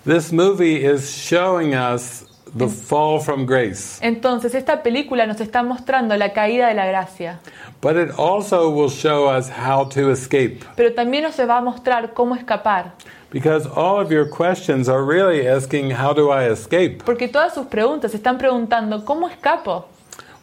[0.06, 2.26] this movie is showing us
[2.58, 7.40] the fall from grace, Entonces, esta película nos está mostrando la caída de la gracia,
[7.82, 10.60] but it also will show us how to escape.
[10.76, 12.94] pero también nos va a mostrar cómo escapar,
[13.32, 17.02] Because all of your questions are really asking, How do I escape?
[17.06, 19.86] porque todas sus preguntas están preguntando, ¿cómo escapo?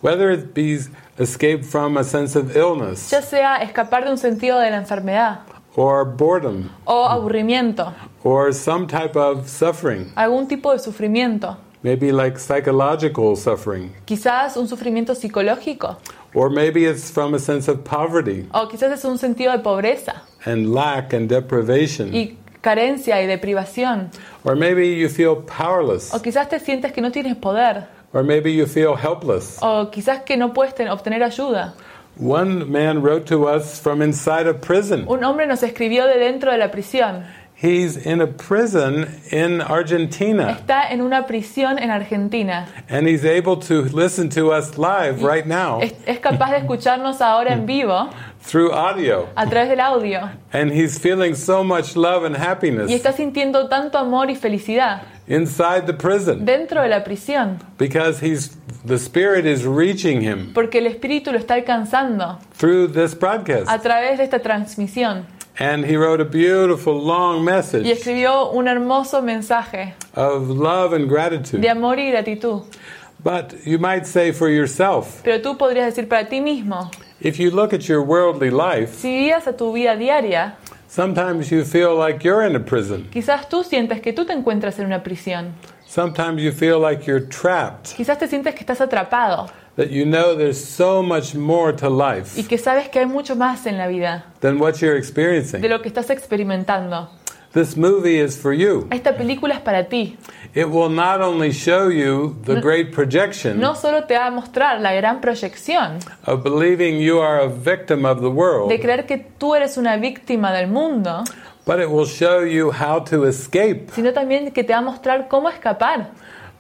[0.01, 0.79] Whether it be
[1.19, 5.41] escape from a sense of illness Ya sea escapar de un sentido de la enfermedad
[5.77, 7.93] or boredom o aburrimiento,
[8.25, 14.67] or some type of suffering, algún tipo de sufrimiento, maybe like psychological suffering, quizás un
[14.69, 15.97] sufrimiento psicológico
[16.35, 20.23] or maybe it's from a sense of poverty o quizás es un sentido de pobreza
[20.45, 24.11] and lack and deprivation, y carencia y deprivación,
[24.45, 28.53] or maybe you feel powerless, o quizás te sientes que no tienes poder, or maybe
[28.53, 29.59] you feel helpless.
[29.63, 31.75] o quizás que no puedes ten- obtener ayuda.
[32.21, 35.05] One man wrote to us from inside a prison.
[35.07, 37.25] Un hombre nos escribió de dentro de la prisión.
[37.61, 42.69] He's in a prison in Argentina, Está en una prisión en Argentina.
[42.89, 47.21] and he's able to listen to us live right now Es, es capaz de escucharnos
[47.21, 48.11] ahora en vivo
[48.47, 49.29] through audio.
[49.35, 50.31] a través del audio.
[50.53, 55.03] And he's feeling so much love and Y happiness está sintiendo tanto amor y felicidad
[55.27, 57.59] inside the prison dentro de la prisión.
[57.77, 63.19] because he's the spirit is reaching him Porque el Espíritu lo está alcanzando through this
[63.19, 63.69] broadcast.
[63.69, 65.27] a través de esta transmisión.
[65.61, 71.09] And he wrote a beautiful long message Y escribió un hermoso mensaje of love and
[71.09, 71.61] gratitude.
[71.61, 72.63] de amor y gratitud.
[73.25, 76.91] But you might say for yourself, Pero tú podrías decir para ti mismo,
[77.21, 80.55] if you look at your worldly life, si guías a tu vida diaria,
[80.87, 83.09] sometimes you feel like you're in a prison.
[83.13, 85.53] quizás tú sientes que tú te encuentras en una prisión.
[85.89, 90.35] Sometimes you feel like you're trapped, Quizás te sientes que estás atrapado that you know
[90.35, 93.87] there's so much more to y life que sabes que hay mucho más en la
[93.87, 95.63] vida than what you're de experiencing.
[95.69, 97.09] lo que estás experimentando.
[97.53, 98.89] This movie is for you.
[98.91, 100.19] Esta película es para ti.
[100.55, 104.81] It will not only show you the great projection No solo te va a mostrar
[104.81, 109.17] la gran proyección of believing you are a victim of the world, de creer que
[109.17, 111.23] tú eres una víctima del mundo,
[111.65, 115.29] but it will show you how to escape sino también que te va a mostrar
[115.29, 116.11] cómo escapar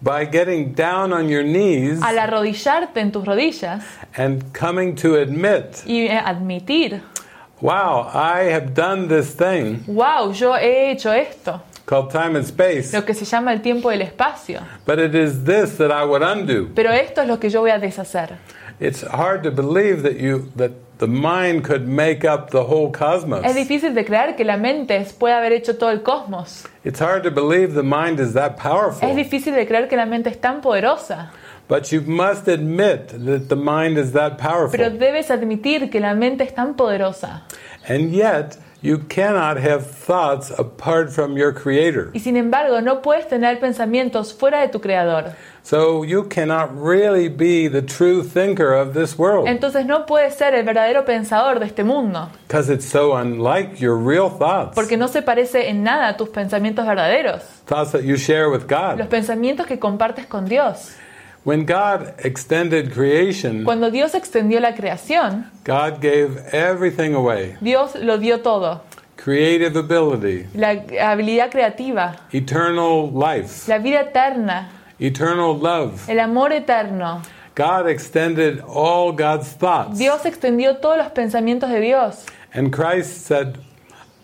[0.00, 3.82] by getting down on your knees al arrodillarte en tus rodillas
[4.16, 7.00] and coming to admit, y eh, admitir,
[7.60, 12.92] wow, I have done this thing wow, yo he hecho esto, called time and space,
[12.92, 16.04] lo que se llama el tiempo y el espacio, but it is this that I
[16.04, 16.68] would undo.
[16.74, 18.36] pero esto es lo que yo voy a deshacer.
[18.80, 23.44] It's hard to believe that you that the mind could make up the whole cosmos.
[23.44, 26.66] Es difícil de creer que la mente puede haber hecho todo el cosmos.
[26.84, 29.08] It's hard to believe the mind is that powerful.
[29.08, 31.32] Es difícil de creer que la mente es tan poderosa.
[31.68, 34.78] But you must admit that the mind is that powerful.
[34.78, 37.42] Pero debes admitir que la mente es tan poderosa.
[37.88, 42.10] And yet, you cannot have thoughts apart from your creator.
[42.14, 45.34] Y sin embargo, no puedes tener pensamientos fuera de tu creador.
[45.62, 50.54] So you cannot really be the true thinker of this world Entonces no puedes ser
[50.54, 52.30] el verdadero pensador de este mundo.
[52.46, 56.28] because it's so unlike your real thoughts, Porque no se parece en nada a tus
[56.30, 57.42] pensamientos verdaderos.
[57.66, 59.08] thoughts that you share with Los God.
[59.10, 60.94] pensamientos que compartes con Dios.
[61.44, 68.18] When God extended creation, Cuando Dios extendió la creación, God gave everything away Dios lo
[68.18, 68.82] dio todo.
[69.16, 70.70] creative ability, La
[71.00, 76.08] habilidad creativa, eternal life, la vida eterna, eternal love.
[76.08, 77.22] el amor eterno.
[77.54, 79.98] God extended all God's thoughts.
[79.98, 82.24] Dios extendió todos los pensamientos de Dios.
[82.54, 83.58] And Christ said,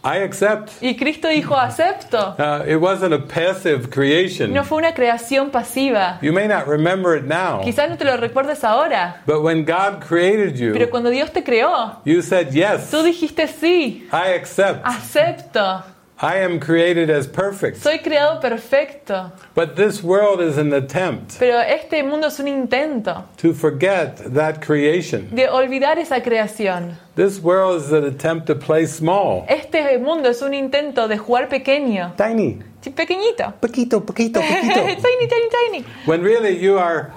[0.05, 0.71] I accept.
[0.83, 2.37] Y Cristo dijo, acepto.
[2.39, 4.53] Uh, it wasn't a passive creation.
[4.53, 6.19] No fue una creación pasiva.
[6.21, 10.01] You may not remember it now, Quizás no te lo recuerdes ahora, but when God
[10.07, 14.85] created pero you, cuando Dios te creó, you said, Yes, tú dijiste sí, I accept.
[14.85, 15.83] acepto.
[16.25, 17.77] I am created as perfect.
[17.83, 19.31] Soy creado perfecto.
[19.55, 24.63] But this world is an attempt Pero este mundo es un intento to forget that
[24.65, 25.29] creation.
[25.35, 26.97] de olvidar esa creación.
[27.15, 29.45] This world is an attempt to play small.
[29.51, 32.15] Este mundo es un intento de jugar pequeño.
[32.17, 32.59] Tiny.
[32.95, 33.53] Pequeñito.
[33.61, 34.75] Poquito, poquito, poquito.
[35.03, 35.85] tiny, tiny, tiny.
[36.07, 37.13] when really you are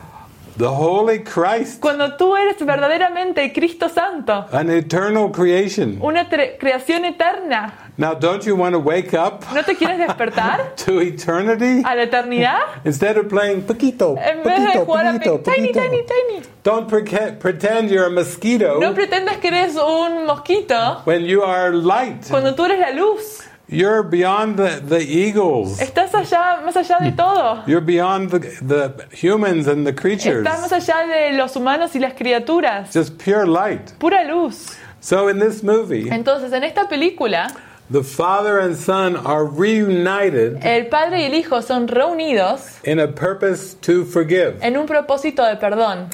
[0.58, 5.98] the holy Christ, Cuando tú eres verdaderamente Cristo Santo, an eternal creation.
[6.02, 11.00] una creación eterna, Now, don't you want to wake up ¿no te quieres despertar to
[11.00, 11.82] eternity?
[11.84, 12.86] a la eternidad?
[12.86, 16.44] Instead of playing poquito, En vez de poquito, a poquito, tiny, tiny, tiny.
[16.64, 22.30] Don't pretend you're a mosquito No pretendas que eres un mosquito when you are light.
[22.30, 23.44] cuando tú eres la luz.
[23.70, 25.82] You're beyond the, the eagles.
[25.82, 27.18] Estás allá, más allá de hmm.
[27.18, 27.64] todo.
[27.68, 30.46] You're beyond the, the humans and the creatures.
[30.46, 32.94] Estás más allá de los humanos y las criaturas.
[32.94, 33.92] Just pure light.
[34.00, 34.78] Pura luz.
[35.02, 37.48] So in this movie, Entonces, en esta película,
[37.90, 43.08] the father and son are reunited el padre y el hijo son reunidos in a
[43.08, 46.10] purpose to forgive, en un propósito de perdón,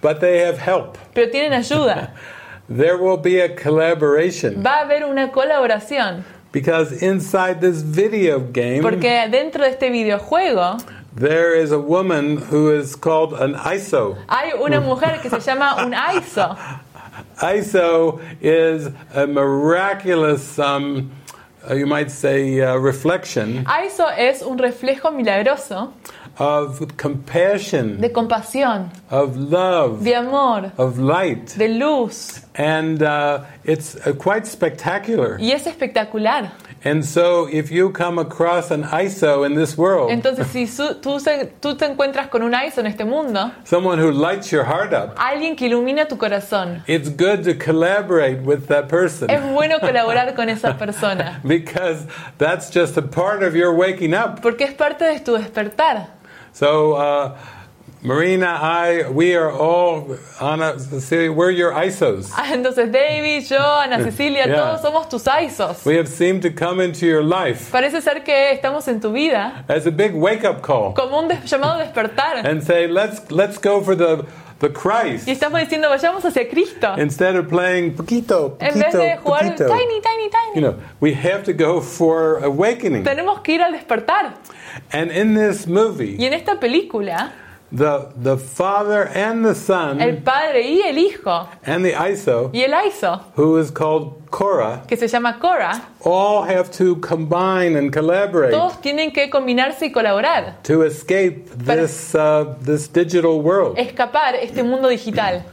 [0.00, 0.96] but they have help.
[1.14, 2.10] pero tienen ayuda.
[2.72, 8.80] There will be a collaboration Va a haber una colaboración, because inside this video game,
[8.82, 10.80] porque dentro de este videojuego
[11.16, 14.16] there is a woman who is called an ISO.
[14.28, 16.56] hay una mujer que se llama un ISO.
[17.42, 21.10] ISO is a miraculous, um,
[21.68, 25.92] uh, you might say, uh, reflection ISO es un reflejo milagroso
[26.38, 31.54] of compassion, de compasión, of love, de amor, of light.
[31.58, 35.38] de luz, And uh, it's uh, quite spectacular.
[35.38, 36.50] y es espectacular.
[36.82, 41.20] And so, if you come across an ISO in this world, Entonces, si su- tú,
[41.20, 44.94] se- tú te encuentras con un ISO en este mundo, someone who lights your heart
[44.94, 49.78] up, alguien que ilumina tu corazón, it's good to collaborate with that person es bueno
[49.78, 52.06] colaborar con esa persona, because
[52.38, 54.40] that's just a part of your waking up.
[54.40, 56.06] porque es parte de tu despertar.
[56.52, 57.36] So, uh,
[58.02, 62.30] Marina, I, we are all on a, see, we're your ISOs.
[62.34, 64.56] Ah, Entonces, David, yo, Ana Cecilia, Yeah.
[64.56, 65.84] todos somos tus ISOs.
[65.84, 69.64] We have seemed to come into your life Parece ser que estamos en tu vida
[69.68, 72.46] as a big wake up call como un des- llamado despertar.
[72.46, 74.24] and say, let's, let's go for the,
[74.60, 76.94] the Christ Y estamos diciendo, vayamos hacia Cristo.
[76.96, 79.66] instead of playing poquito, En vez poquito, de jugar poquito.
[79.68, 80.60] tiny, tiny, You tiny.
[80.62, 83.04] know, we have to go for awakening.
[83.04, 84.36] Tenemos que ir al despertar.
[84.90, 87.32] And in this Y movie, en esta película,
[87.72, 92.62] the, the father and the el son padre y el hijo and the ISO, y
[92.62, 97.92] el ISO, who is called Korah, que se llama Cora, all have to combine and
[97.92, 103.76] collaborate todos tienen que combinarse y colaborar, to escape this, uh, this digital world.
[103.78, 105.44] escapar este mundo digital.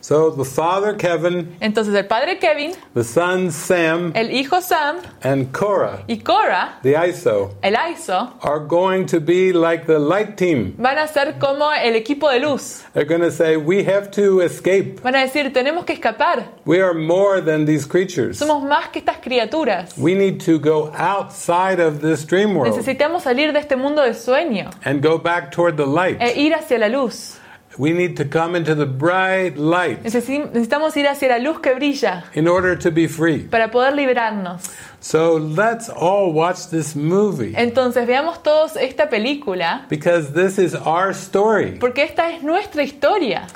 [0.00, 5.52] So the father, Kevin, Entonces el padre Kevin, the son, Sam, el hijo Sam and
[5.52, 10.74] Korah, y Cora, the ISO, el ISO, are going to be like the light team.
[10.78, 12.84] van a ser como el equipo de luz.
[12.94, 15.00] They're going to say, We have to escape.
[15.02, 16.46] Van a decir, tenemos que escapar.
[16.64, 18.38] We are more than these creatures.
[18.38, 19.98] Somos más que estas criaturas.
[19.98, 24.14] We need to go outside of this dream world Necesitamos salir de este mundo de
[24.14, 26.18] sueño and go back toward the light.
[26.22, 27.37] e ir hacia la luz.
[27.78, 32.24] We need to come into the bright light Necesitamos ir hacia la luz que brilla
[32.34, 33.44] in order to be free.
[33.48, 34.68] para poder liberarnos.
[35.00, 41.14] So let's all watch this movie Entonces veamos todos esta película because this is our
[41.14, 41.78] story.
[41.78, 43.46] porque esta es nuestra historia.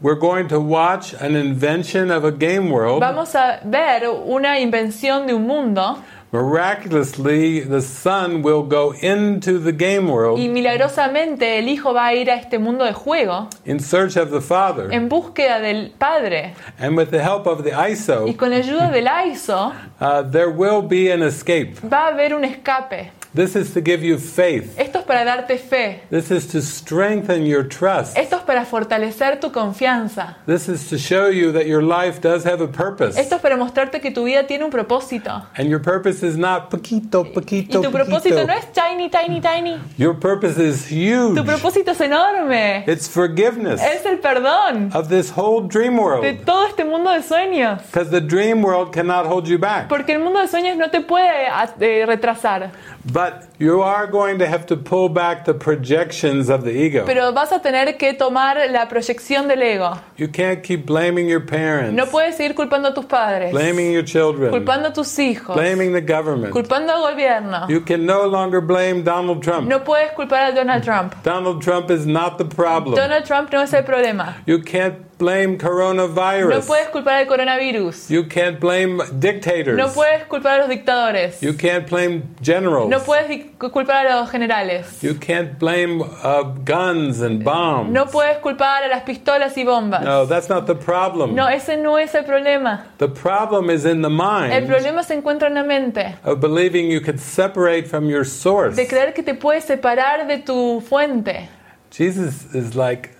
[0.00, 3.00] We're going to watch an invention of a game world.
[3.00, 5.98] Vamos a ver una invención de un mundo
[6.30, 12.14] Miraculously, the son will go into the game world y milagrosamente el hijo va a
[12.14, 14.92] ir a este mundo de juego in search of the father.
[14.92, 18.26] en búsqueda del padre And with the help of the ISO.
[18.28, 21.74] y con la ayuda del ISO uh, there will be an escape.
[21.82, 23.10] va a haber un escape.
[23.38, 24.76] This is to give you faith.
[24.76, 26.00] Esto es para darte fe.
[26.10, 28.18] This is to strengthen your trust.
[28.18, 30.38] Esto es para fortalecer tu confianza.
[30.44, 33.16] This is to show you that your life does have a purpose.
[33.16, 35.46] Esto es para mostrarte que tu vida tiene un propósito.
[35.56, 38.46] And your purpose is not poquito, Y poquito, tu propósito poquito.
[38.48, 39.78] no es tiny, tiny, tiny.
[39.98, 41.36] Your purpose is huge.
[41.36, 42.82] Tu propósito es enorme.
[42.88, 46.44] It's forgiveness Es el perdón of this whole dream de world.
[46.44, 47.82] todo este mundo de sueños.
[47.86, 49.88] Because the dream world cannot hold you back.
[49.88, 51.46] Porque el mundo de sueños no te puede
[51.78, 52.72] eh, retrasar.
[53.04, 57.04] But But you are going to have to pull back the projections of the ego.
[57.04, 59.98] Pero vas a tener que tomar la proyección del ego.
[60.16, 64.04] You can't keep blaming your parents, No puedes seguir culpando a tus padres, blaming your
[64.04, 66.52] children, culpando a tus hijos, blaming the government.
[66.52, 67.68] culpando al gobierno.
[67.68, 69.68] You can no longer blame Donald Trump.
[69.68, 71.14] No puedes culpar a Donald Trump.
[71.22, 72.94] Donald Trump is not the problem.
[72.94, 74.36] Donald Trump no es el problema.
[74.46, 76.66] You can't blame No coronavirus.
[76.66, 78.08] puedes culpar al coronavirus.
[78.08, 79.76] You can't blame dictators.
[79.76, 81.40] No puedes culpar a los dictadores.
[81.40, 82.88] You can't blame generals.
[82.88, 85.02] No puedes culpar a los generales.
[85.02, 87.90] You can't blame uh, guns and bombs.
[87.92, 90.02] No puedes culpar a las pistolas y bombas.
[90.02, 91.34] No, that's not the problem.
[91.34, 92.86] No, ese no es el problema.
[92.98, 94.52] The problem is in the mind.
[94.52, 96.16] El problema se encuentra en la mente.
[96.24, 98.76] of believing you could separate from your source.
[98.76, 101.48] De creer que te puedes separar de tu fuente.
[101.90, 103.10] Jesus is like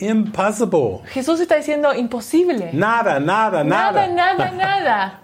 [0.00, 1.02] impossible.
[1.12, 2.70] Jesús está diciendo imposible.
[2.72, 4.08] Nada, nada, Nada, nada.
[4.08, 5.20] nada, nada.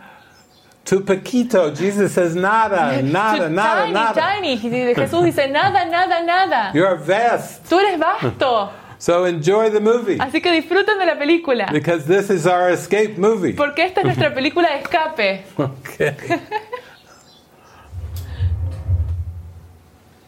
[0.84, 4.20] To Paquito, Jesus says nada, nada, To nada, tiny, nada.
[4.20, 4.94] tiny.
[4.94, 6.72] Jesús dice nada, nada, nada.
[6.74, 7.66] You're vast.
[7.70, 8.70] Tú eres vasto.
[8.98, 11.66] So enjoy the movie Así que disfruten de la película.
[11.72, 13.52] because this is our escape movie.
[13.54, 15.44] Porque esta es nuestra película de escape.
[15.58, 16.14] Okay.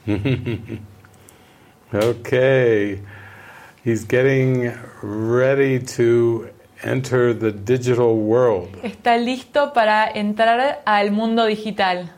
[1.95, 3.01] okay.
[3.87, 6.49] He's getting ready to
[6.83, 8.77] enter the digital world.
[8.83, 12.11] Está listo para entrar al mundo digital.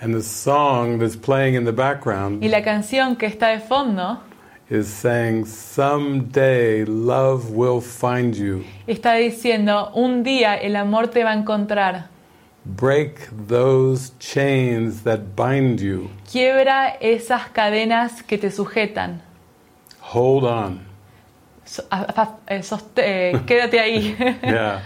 [0.00, 4.20] And the song that's playing in the background Y la canción que está de fondo
[4.70, 8.64] is saying, Someday love will find you.
[8.86, 12.10] está diciendo, un día el amor te va a encontrar.
[12.64, 16.10] Break those chains that bind you.
[16.30, 19.28] Quiebra esas cadenas que te sujetan.
[20.12, 20.80] Hold on.
[21.64, 21.84] So-
[22.48, 22.62] eh,
[22.96, 24.16] eh, quédate ahí.
[24.42, 24.80] Yeah.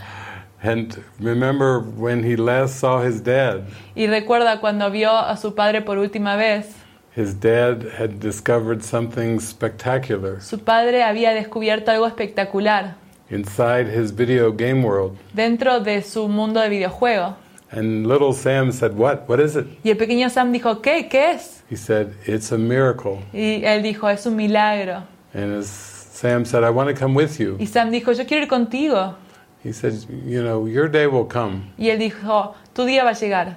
[0.63, 3.65] And remember when he last saw his dad,
[3.95, 6.75] y recuerda cuando vio a su padre por última vez,
[7.15, 12.97] his dad had discovered something spectacular su padre había descubierto algo espectacular
[13.31, 15.17] inside his video game world.
[15.35, 17.37] dentro de su mundo de videojuego.
[17.71, 19.29] And little Sam said, What?
[19.29, 19.67] What is it?
[19.83, 21.09] Y el pequeño Sam dijo, ¿qué?
[21.09, 21.63] ¿Qué es?
[21.69, 23.19] He said, It's a miracle.
[23.33, 25.03] Y él dijo, es un milagro.
[25.35, 27.57] And as Sam said, I want to come with you.
[27.59, 29.17] Y Sam dijo, yo quiero ir contigo.
[29.63, 29.95] He said,
[30.27, 31.73] You know, your day will come.
[31.79, 33.57] Y él dijo, tu día va a llegar.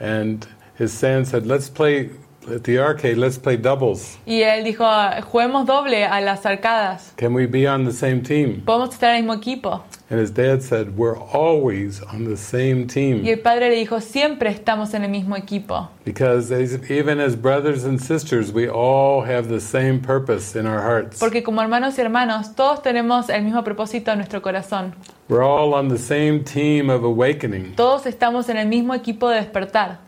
[0.00, 0.46] And
[0.76, 2.10] his son said, Let's play
[2.54, 4.18] at the arcade, let's play doubles.
[4.26, 4.84] Y él dijo,
[5.30, 7.12] juguemos doble a las arcadas.
[7.16, 8.62] Can we be on the same team?
[8.64, 9.82] Podemos estar en el mismo equipo.
[10.08, 13.26] And his dad said, We're always on the same Y team.
[13.26, 15.88] el padre le dijo, siempre estamos en el mismo equipo.
[16.04, 21.18] Because even as brothers and sisters, we all have the same purpose in our hearts.
[21.18, 24.94] Porque como hermanos y hermanos, todos tenemos el mismo propósito en nuestro corazón.
[25.28, 27.74] We're all on the same team of awakening.
[27.74, 29.98] Todos estamos en el mismo equipo de despertar.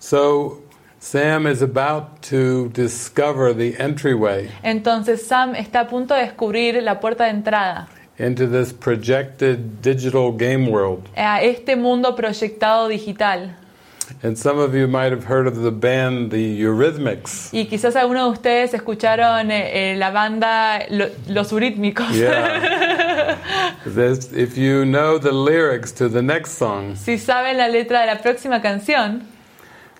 [0.00, 0.62] So
[1.04, 7.00] Sam is about to discover the entryway Entonces Sam está a punto de descubrir la
[7.00, 7.88] puerta de entrada
[8.20, 11.08] into this projected digital game world.
[11.16, 13.50] a este mundo proyectado digital.
[14.22, 17.48] And some of you might have heard of the band the Eurythmics.
[17.52, 22.14] Y quizás algunos de ustedes escucharon eh, eh, la banda Lo- Los Euríthmicos.
[22.14, 23.38] Yeah.
[23.86, 28.06] This, if you know the lyrics to the next song, si saben la letra de
[28.06, 29.22] la próxima canción,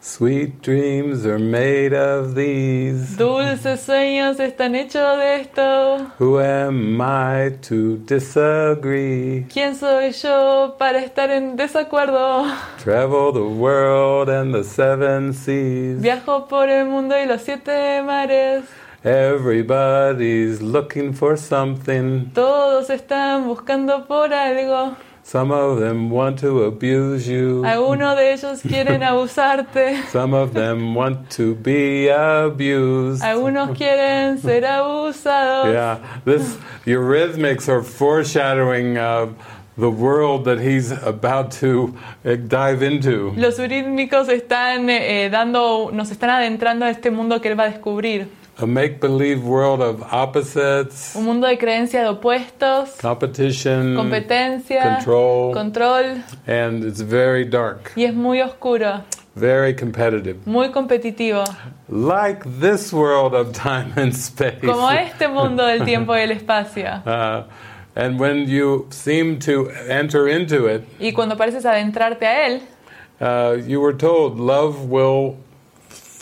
[0.05, 3.17] sweet dreams are made of these.
[3.17, 6.11] dulces sueños están hechos de esto.
[6.19, 9.47] Who am I to disagree?
[9.53, 12.45] ¿Quién soy yo para estar en desacuerdo?
[12.83, 16.03] Travel the world and the seven seas.
[16.03, 18.65] Viajo por el mundo y los siete mares.
[19.05, 22.31] Everybody's looking for something.
[22.35, 24.97] Todos están buscando por algo.
[25.25, 27.63] Some of them want to abuse you.
[27.65, 30.03] Algunos de ellos quieren abusarte.
[30.11, 33.23] Some of them want to be abused.
[33.23, 35.73] Algunos quieren ser abusados.
[35.73, 39.33] Yeah, this Eurythmics are foreshadowing uh,
[39.79, 43.33] the world that he's about to uh, dive into.
[43.37, 47.71] Los urítmicos están eh, dando, nos están adentrando a este mundo que él va a
[47.71, 48.29] descubrir.
[48.59, 56.23] A make-believe world of opposites, Un mundo de creencias de opuestos, competition, competencia, control, control,
[56.47, 59.03] and it's very dark, y es muy oscuro,
[59.35, 60.37] very competitive.
[60.45, 61.45] muy competitivo,
[61.89, 64.61] Like this world of time and space.
[64.61, 67.03] como este mundo del tiempo y el espacio.
[67.07, 67.45] Uh,
[67.97, 72.61] and when you seem to enter into it, Y cuando pareces adentrarte a él,
[73.21, 75.37] uh, you were told love will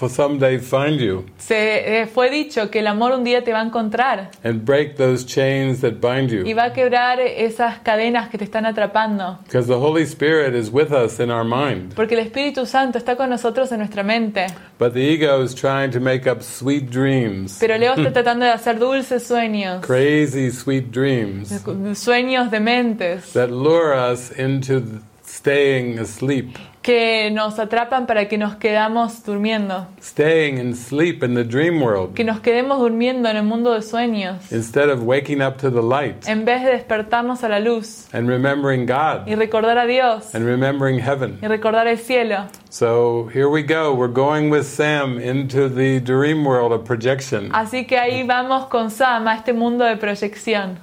[0.01, 3.61] for someday find you Se eh, fue dicho que el amor un día te va
[3.61, 6.43] a encontrar and break those chains that bind you.
[6.47, 9.39] y va a quebrar esas cadenas que te están atrapando.
[9.45, 11.93] Because the Holy Spirit is with us in our mind.
[11.95, 14.47] Porque el Espíritu Santo está con nosotros en nuestra mente.
[14.79, 18.53] But the ego is trying to make up sweet dreams, Pero Leo está tratando de
[18.53, 19.85] hacer dulces sueños.
[19.85, 21.51] crazy sweet dreams
[21.95, 24.83] Sueños dementes that lure us into
[25.25, 29.87] staying asleep, que nos atrapan para que nos quedamos durmiendo.
[30.01, 33.83] staying in sleep in the dream world Que nos quedemos durmiendo en el mundo de
[33.83, 34.51] sueños.
[34.51, 38.29] instead of waking up to the light En vez de despertarnos a la luz and
[38.29, 41.39] remembering y God recordar a Dios and remembering heaven.
[41.43, 42.47] y recordar el cielo.
[42.71, 43.93] So here we go.
[43.93, 47.51] We're going with Sam into the dream world of projection.
[47.53, 50.79] Así que ahí vamos con Sam a este mundo de proyección.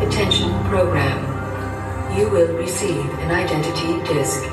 [0.00, 1.24] Attention program.
[2.16, 4.44] You will receive an identity disc.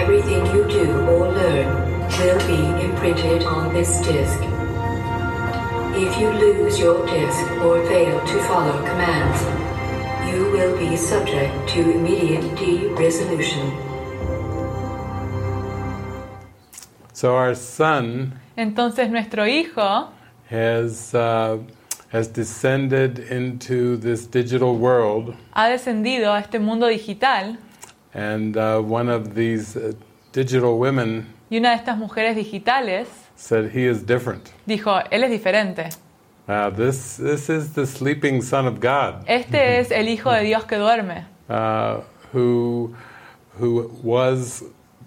[0.00, 1.68] Everything you do or learn
[2.18, 4.38] will be imprinted on this disc.
[5.94, 9.42] If you lose your disc or fail to follow commands,
[10.30, 13.72] you will be subject to immediate de-resolution.
[17.12, 20.08] So our son Entonces nuestro hijo
[20.48, 21.58] has uh,
[22.10, 27.58] has descended into this digital world, ha descendido a este mundo digital
[28.14, 29.92] and uh, one of these uh,
[30.32, 34.50] digital women y una de estas mujeres digitales said he is different.
[34.66, 35.88] dijo, él es diferente.
[36.48, 40.64] Uh, this this is the sleeping son of God, Este es el hijo de Dios
[40.64, 42.00] que duerme, uh,
[42.32, 42.94] who
[43.58, 44.62] who was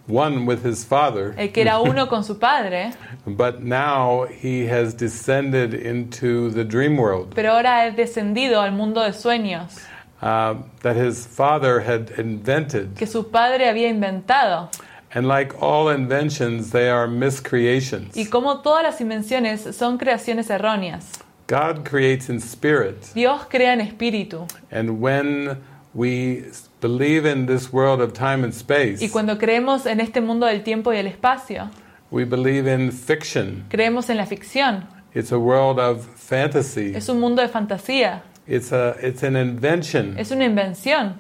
[0.08, 2.92] one with his father, el que era uno con su padre,
[3.26, 7.34] but now he has descended into the dream world.
[7.34, 9.80] pero ahora ha descendido al mundo de sueños
[10.22, 12.96] uh, that his father had invented.
[12.96, 14.70] que su padre había inventado.
[15.14, 18.16] And like all inventions, they are miscreations.
[18.16, 21.20] Y como todas las invenciones son creaciones erróneas.
[21.48, 23.14] God creates in spirit.
[23.14, 24.48] Dios crea en espíritu.
[24.72, 25.58] And when
[25.94, 26.46] we
[26.80, 30.64] believe in this world of time and space, Y cuando creemos en este mundo del
[30.64, 31.70] tiempo y el espacio,
[32.10, 33.66] we believe in fiction.
[33.70, 34.88] creemos en la ficción.
[35.14, 36.94] It's a world of fantasy.
[36.96, 38.24] Es un mundo de fantasía.
[38.52, 41.14] It's a it's an invention, Es una invención.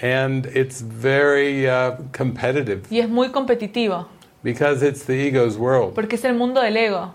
[0.00, 4.06] and it's very uh, competitive Y es muy competitivo.
[4.42, 5.94] because it's the ego's world.
[5.94, 7.12] Porque es el mundo del ego.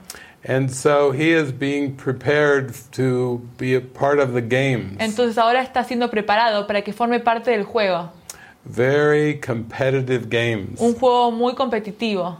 [0.47, 4.97] And so he is being prepared to be a part of the games.
[4.99, 8.11] Entonces ahora está siendo preparado para que forme parte del juego.
[8.65, 10.79] Very competitive games.
[10.79, 12.37] Un juego muy competitivo.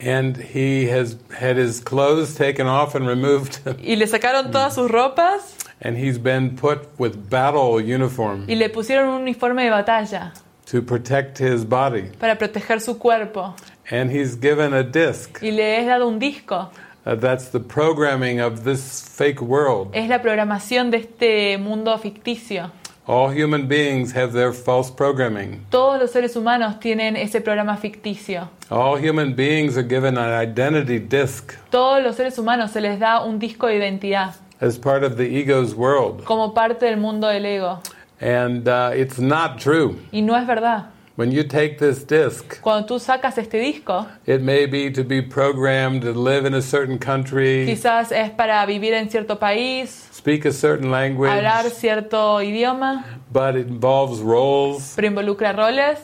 [0.00, 4.90] And he has had his clothes taken off and removed, Y le sacaron todas sus
[4.90, 10.32] ropas and he's been put with battle uniform y le pusieron un uniforme de batalla
[10.66, 12.10] to protect his body.
[12.18, 13.54] para proteger su cuerpo.
[13.90, 15.38] And he's given a disc.
[15.40, 16.70] Y le es dado un disco.
[17.06, 19.94] Uh, that's the programming of this fake world.
[19.94, 22.72] Es la programación de este mundo ficticio.
[23.06, 25.64] All human beings have their false programming.
[25.70, 28.48] Todos los seres humanos tienen ese programa ficticio.
[28.68, 33.22] All human beings are given an identity disc Todos los seres humanos se les da
[33.22, 36.24] un disco de identidad as part of the ego's world.
[36.24, 37.80] como parte del mundo del ego.
[38.20, 39.98] And uh, it's not true.
[40.12, 40.86] Y no es verdad.
[41.16, 45.22] When you take this disc, Cuando tú sacas este disco, it may be to be
[45.22, 50.44] programmed to live in a certain country, quizás es para vivir en cierto país, speak
[50.44, 53.02] a certain language, hablar cierto idioma,
[53.32, 55.98] but it involves roles pero involucra roles,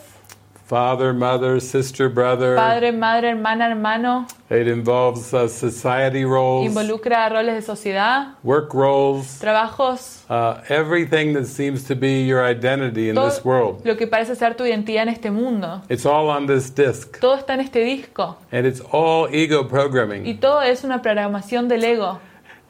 [0.64, 2.56] father, mother, sister, brother.
[2.56, 9.38] padre, madre, hermana, hermano, It involves uh, society roles, involucra roles de sociedad, work roles,
[9.40, 13.84] trabajos, uh, everything that seems to be your identity in this world.
[13.84, 15.82] lo que parece ser tu identidad en este mundo.
[15.88, 19.68] It's all on this disc, Todo está en este disco and it's all ego y
[19.68, 20.38] programming.
[20.38, 22.20] todo es una programación del ego.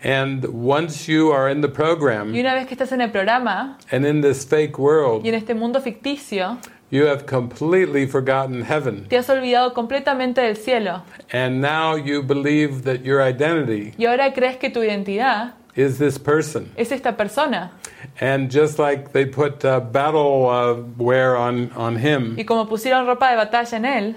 [0.05, 3.78] And once you are in the Y program una vez que estás en el programa
[3.93, 6.59] and in this fake world, y en este mundo ficticio,
[6.93, 9.07] you have completely forgotten heaven.
[9.09, 14.32] te has olvidado completamente del cielo And now you believe that your identity y ahora
[14.32, 16.70] crees que tu identidad is this person.
[16.76, 17.72] es esta persona.
[18.20, 23.07] And just like they put uh, battle uh, wear on, on him, Y como pusieron
[23.07, 24.16] ropa de batalla en él,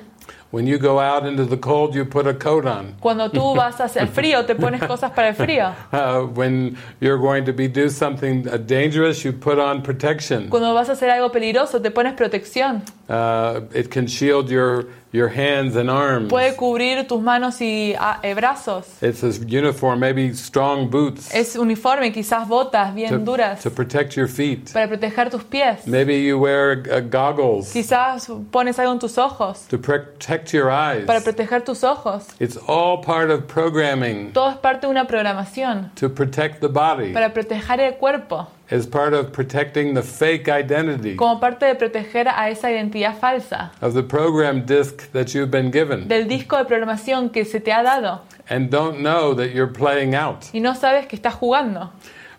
[0.56, 2.96] when you go out into the cold, you put a coat on.
[3.02, 5.76] cuando tú vas hacia el frío, te pones cosas para el frío.
[5.92, 10.50] Uh, when you're going to be do something uh, dangerous, you put on protection.
[10.50, 12.84] Cuando vas a hacer algo peligroso, te pones protección.
[13.10, 16.30] Uh, it can shield your your hands and arms.
[16.30, 18.86] Puede cubrir tus manos y ah, eh, brazos.
[19.02, 24.16] It's a uniform, maybe strong boots Es uniforme, quizás botas bien to, duras to protect
[24.16, 24.72] your feet.
[24.74, 25.88] para proteger tus pies.
[25.88, 31.06] Maybe you wear uh, goggles Quizás pones algo en tus ojos to protect your eyes.
[31.06, 32.28] para proteger tus ojos.
[32.40, 37.14] It's all part of programming Todo es parte de una programación to protect the body,
[37.14, 42.28] para proteger el cuerpo, as part of protecting the fake identity como parte de proteger
[42.28, 46.66] a esa identidad falsa, of the program disk that you've been given, del disco de
[46.66, 50.46] programación que se te ha dado and don't know that you're playing out.
[50.54, 51.92] y no sabes que estás jugando.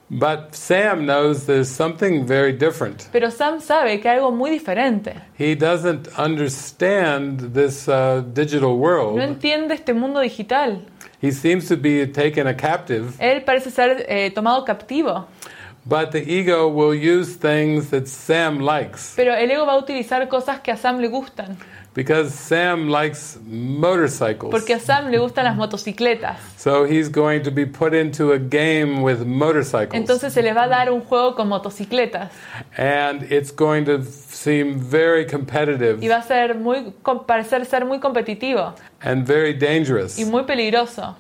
[0.09, 3.09] But Sam knows there's something very different.
[3.11, 5.15] Pero Sam sabe que hay algo muy diferente.
[5.37, 9.21] He doesn't understand this uh, digital No world.
[9.21, 10.81] entiende este mundo digital.
[11.21, 15.27] He seems to be taken a captive, Él parece ser eh, tomado captivo,
[15.89, 20.27] but the ego will use things that Sam likes pero el ego va a utilizar
[20.29, 21.57] cosas que a Sam le gustan,
[21.95, 24.51] because Sam likes motorcycles.
[24.51, 26.37] porque a Sam le gustan las motocicletas.
[26.59, 29.95] So he's going to be put into a game with motorcycles.
[29.95, 32.31] Entonces se le va a dar un juego con motocicletas
[32.77, 36.93] and it's going to seem very competitive y va a ser muy,
[37.27, 40.19] parecer ser muy competitivo and very dangerous.
[40.19, 41.17] y muy peligroso.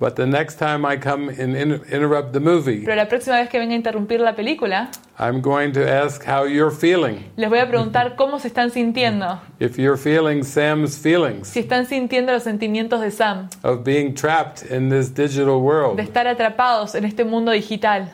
[0.00, 3.48] But the next time I come and in, interrupt the movie, Pero la próxima vez
[3.48, 7.24] que venga a interrumpir la película, I'm going to ask how you're feeling.
[7.36, 9.40] les voy a preguntar cómo se están sintiendo.
[9.60, 14.64] If you're feeling Sam's feelings Si están sintiendo los sentimientos de Sam, of being trapped
[14.68, 15.96] in this digital world.
[15.96, 18.10] de estar atrapados en este mundo digital.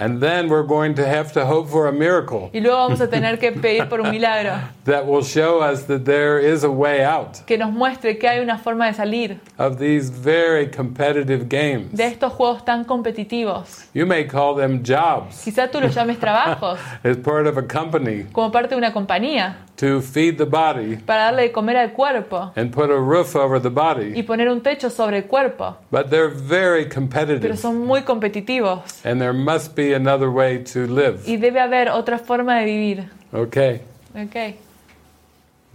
[0.00, 3.08] And then we're going to have to hope for a miracle Y luego vamos a
[3.08, 4.52] tener que pedir por un milagro
[4.84, 8.38] that will show us that there is a way out que nos muestre que hay
[8.38, 11.92] una forma de salir of these very competitive games.
[11.92, 13.86] de estos juegos tan competitivos.
[13.92, 18.24] You may call them jobs Quizá tú los llames trabajos, as part of a company
[18.32, 22.52] como parte de una compañía, to feed the body para darle de comer al cuerpo
[22.56, 24.12] and put a roof over the body.
[24.14, 25.76] y poner un techo sobre el cuerpo.
[25.90, 27.42] But they're very competitive.
[27.42, 31.20] Pero son muy competitivos and there must be another way to live.
[31.26, 33.10] y debe haber otra forma de vivir.
[33.32, 33.80] Okay.
[34.14, 34.56] Ok.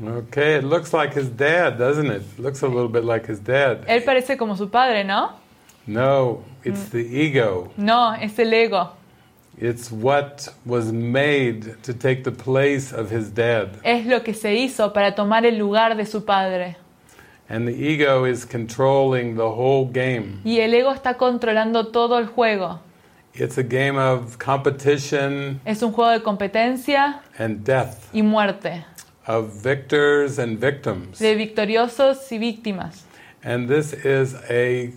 [0.04, 2.24] Okay, it looks like his dad, doesn't it?
[2.40, 3.86] Looks a little bit like his dad.
[3.88, 5.34] Él parece como su padre, ¿no?
[5.86, 6.92] No, it's mm.
[6.92, 7.72] the ego.
[7.78, 8.92] No, es el ego.
[9.58, 13.80] It's what was made to take the place of his dad.
[13.84, 16.76] Es lo que se hizo para tomar el lugar de su padre.
[17.48, 20.42] And the ego is controlling the whole game.
[20.44, 22.80] Y el ego está controlando todo el juego.
[23.36, 28.86] It's a game of competition Es un juego de competencia and death, y muerte,
[29.28, 31.18] of victors and victims.
[31.20, 33.06] de victoriosos y víctimas.
[33.44, 34.92] And this is a,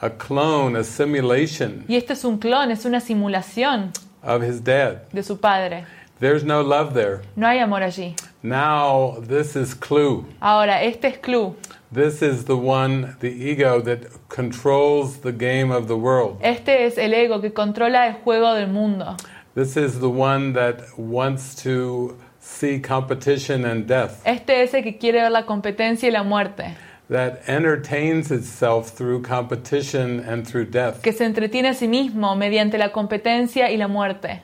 [0.00, 5.08] a clone, a simulation Y este es un clon, es una simulación of his dad.
[5.12, 5.84] de su padre.
[6.20, 7.22] There's no love there.
[7.34, 8.14] No hay amor allí.
[8.42, 10.24] Now, this is Clue.
[10.40, 11.54] Ahora, este es Clue.
[11.92, 16.38] This is the one, the ego, that controls the game of the world.
[16.40, 19.16] Este es el ego que controla el juego del mundo.
[19.54, 24.96] This is the one that wants to see competition and death, Este es el que
[24.96, 26.76] quiere ver la competencia y la muerte,
[27.10, 31.02] that entertains itself through competition and through death.
[31.02, 34.42] que se entretiene a sí mismo mediante la competencia y la muerte.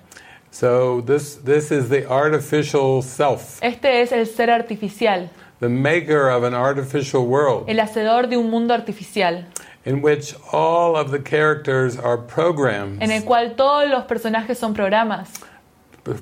[0.59, 5.29] So, this, this is the artificial self, Este es el ser artificial,
[5.61, 9.45] the maker of an artificial world, el hacedor de un mundo artificial,
[9.85, 14.73] in which all of the characters are programs, en el cual todos los personajes son
[14.73, 15.29] programas.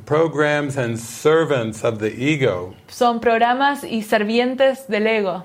[0.05, 2.75] programs and servants of the ego.
[2.89, 5.45] Son programas y servientes del ego.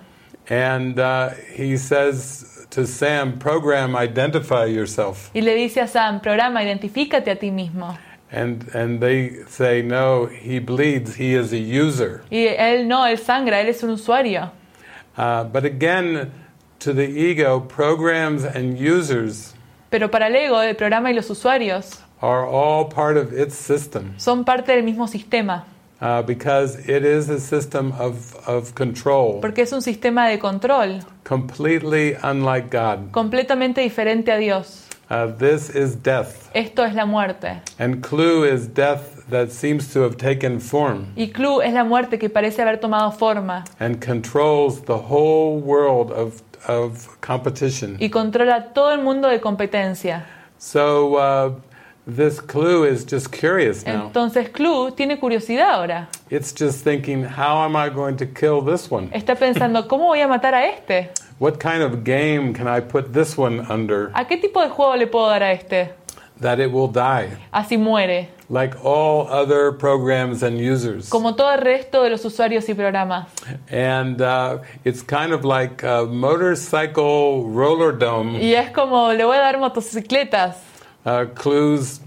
[0.50, 5.30] And uh, he says to Sam, program, identify yourself.
[5.36, 7.96] Y le dice a Sam, programa, identifícate a ti mismo.
[8.32, 12.24] And, and they say, no, he bleeds, he is a user.
[12.30, 14.52] Y él no, él sangra, él es un usuario.
[15.18, 16.32] Uh, but again,
[16.80, 19.54] to the ego, programs and users
[19.90, 24.14] Pero para el ego, el programa y los usuarios are all part of its system
[24.18, 25.66] son parte del mismo sistema,
[26.02, 31.00] uh, because it is a system of, of control, porque es un sistema de control
[31.24, 33.12] completely unlike God.
[33.12, 34.86] completamente diferente a Dios.
[35.10, 36.52] Uh, this is death.
[36.54, 37.62] Esto es la muerte.
[37.80, 42.20] And CLU is death that seems to have taken form Y CLU es la muerte
[42.20, 47.98] que parece haber tomado forma and controls the whole world of, of competition.
[48.00, 50.26] y controla todo el mundo de competencia.
[50.60, 51.56] So uh,
[52.06, 54.08] this CLU is just curious now.
[54.08, 56.08] Entonces CLU tiene curiosidad ahora.
[56.30, 59.10] It's just thinking, how am I going to kill this one?
[59.12, 61.12] Está pensando, ¿cómo voy a matar a este?
[61.40, 64.96] What kind of game can I put this one under ¿A qué tipo de juego
[64.98, 65.94] le puedo dar a este?
[66.42, 67.30] that it will die?
[67.54, 71.10] Así muere, Like all other programs and users.
[71.10, 73.28] como todo el resto de los usuarios y programas.
[73.70, 78.40] And uh, it's kind of like a motorcycle roller dome.
[78.42, 80.56] Y es como, le voy a dar motocicletas.
[81.06, 82.02] Uh, CLU's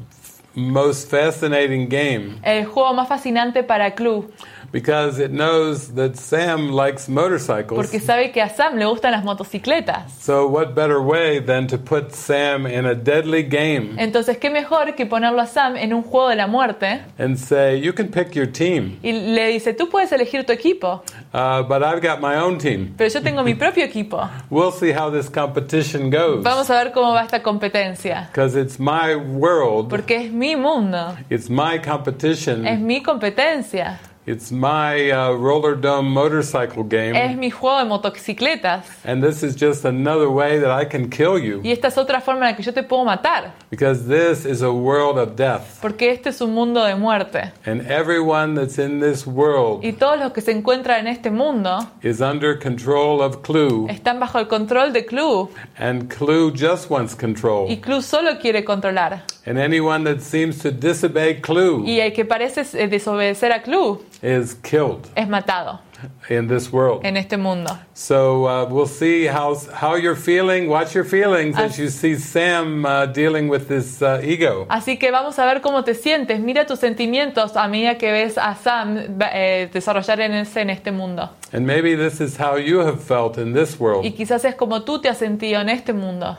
[0.54, 2.38] most fascinating game.
[2.42, 4.30] El juego más fascinante para CLU.
[4.72, 7.76] Because it knows that Sam likes motorcycles.
[7.76, 10.10] porque sabe que a Sam le gustan las motocicletas.
[10.20, 14.94] So, what better way than to put Sam in a deadly game Entonces, ¿qué mejor
[14.94, 17.02] que ponerlo a Sam en un juego de la muerte?
[17.18, 21.02] and say, You can pick your team, Y le dice, tú puedes elegir tu equipo,
[21.34, 22.94] uh, but I've got my own team.
[22.96, 24.28] pero yo tengo mi propio equipo.
[24.50, 26.42] We'll see how this competition goes.
[26.42, 28.28] Vamos a ver cómo va esta competencia.
[28.32, 32.66] Because it's my world, Porque es mi mundo, it's my competition.
[32.66, 37.16] es mi competencia, it's my uh, roller dome motorcycle game.
[37.16, 38.86] es mi juego de motocicletas.
[39.04, 41.60] And this is just another way that I can kill you.
[41.64, 44.62] Y esta es otra forma en la que yo te puedo matar, Because this is
[44.62, 45.80] a world of death.
[45.80, 47.52] porque este es un mundo de muerte.
[47.66, 51.88] And everyone that's in this world Y todos los que se encuentran en este mundo
[52.02, 53.86] is under control of CLU.
[53.88, 55.50] están bajo el control de CLU.
[55.78, 57.70] And CLU just wants control.
[57.70, 59.24] Y CLU solo quiere controlar.
[59.44, 64.00] And anyone that seems to disobey CLU Y el que parece eh, desobedecer a CLU
[64.22, 65.80] is killed es matado
[66.28, 67.04] in this world.
[67.04, 67.76] en este mundo.
[67.94, 70.68] So uh, we'll see how how you're feeling.
[70.68, 74.66] Watch your feelings as you see Sam uh, dealing with this uh, ego.
[74.68, 76.40] Así que vamos a ver cómo te sientes.
[76.40, 78.98] Mira tus sentimientos a medida que ves a Sam
[79.32, 81.30] eh, desarrollar en, ese, en este mundo.
[81.52, 84.04] And maybe this is how you have felt in this world.
[84.04, 86.38] Y quizás es como tú te has sentido en este mundo.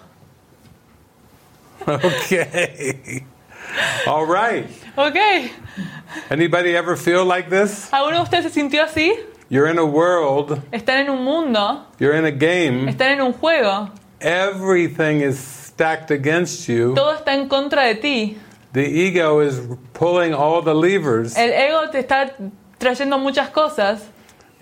[1.88, 3.26] Okay.
[4.08, 4.68] All right.
[4.98, 5.18] Ok.
[6.30, 7.90] Anybody ever feel like this?
[7.92, 9.14] ¿Alguno de ustedes se sintió así?
[9.50, 13.34] You're in a world, Están en un mundo, you're in a game, están en un
[13.34, 16.96] juego, everything is stacked against you.
[16.96, 18.38] todo está en contra de ti.
[18.72, 19.60] The ego is
[19.94, 21.36] pulling all the levers.
[21.38, 22.34] El ego te está
[22.80, 24.02] trayendo muchas cosas.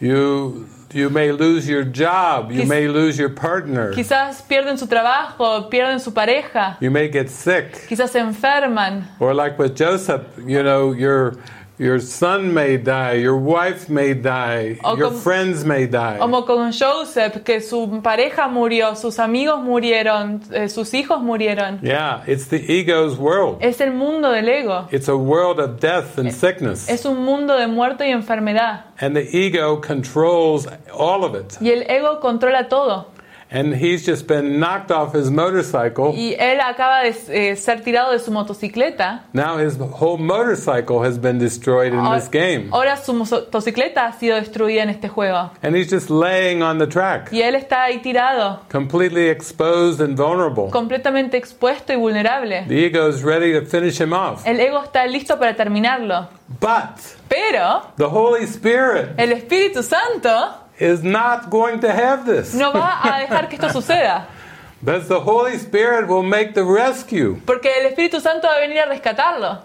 [0.01, 3.91] You you may lose your job, you Quiz- may lose your partner.
[3.93, 7.87] Quizás pierden su trabajo, pierden su pareja, You may get sick.
[7.87, 9.07] quizás se enferman.
[9.19, 11.37] Or like with Joseph, you know, your
[11.81, 16.17] your son may die, your wife may die, O your como- friends may die.
[16.19, 21.79] Como con Joseph, que su pareja murió, sus amigos murieron, eh, sus hijos murieron.
[21.81, 23.57] Yeah, it's the ego's world.
[23.61, 24.87] Es el mundo del ego.
[24.91, 26.87] It's a world of death and sickness.
[26.87, 28.85] Es un mundo de muerte y enfermedad.
[28.99, 31.57] And the ego controls all of it.
[31.59, 33.07] Y el ego controla todo.
[33.53, 36.13] And he's just been knocked off his motorcycle.
[36.15, 39.23] Y él acaba de eh, ser tirado de su motocicleta.
[39.33, 42.69] Now his whole motorcycle has been destroyed in Ahora, this game.
[42.71, 45.51] ahora su motocicleta ha sido destruida en este juego.
[45.61, 50.15] And he's just laying on the track, Y él está ahí tirado, completely exposed and
[50.15, 50.69] vulnerable.
[50.71, 52.63] completamente expuesto y vulnerable.
[52.69, 54.47] The ego is ready to finish him off.
[54.47, 56.29] El ego está listo para terminarlo.
[56.61, 60.29] But Pero the Holy Spirit el Espíritu Santo
[60.81, 62.53] is not going to have this.
[62.53, 64.25] no va a dejar que esto suceda.
[64.83, 67.39] Because the Holy Spirit will make the rescue.
[67.45, 69.59] Porque el Espíritu Santo va a venir a rescatarlo.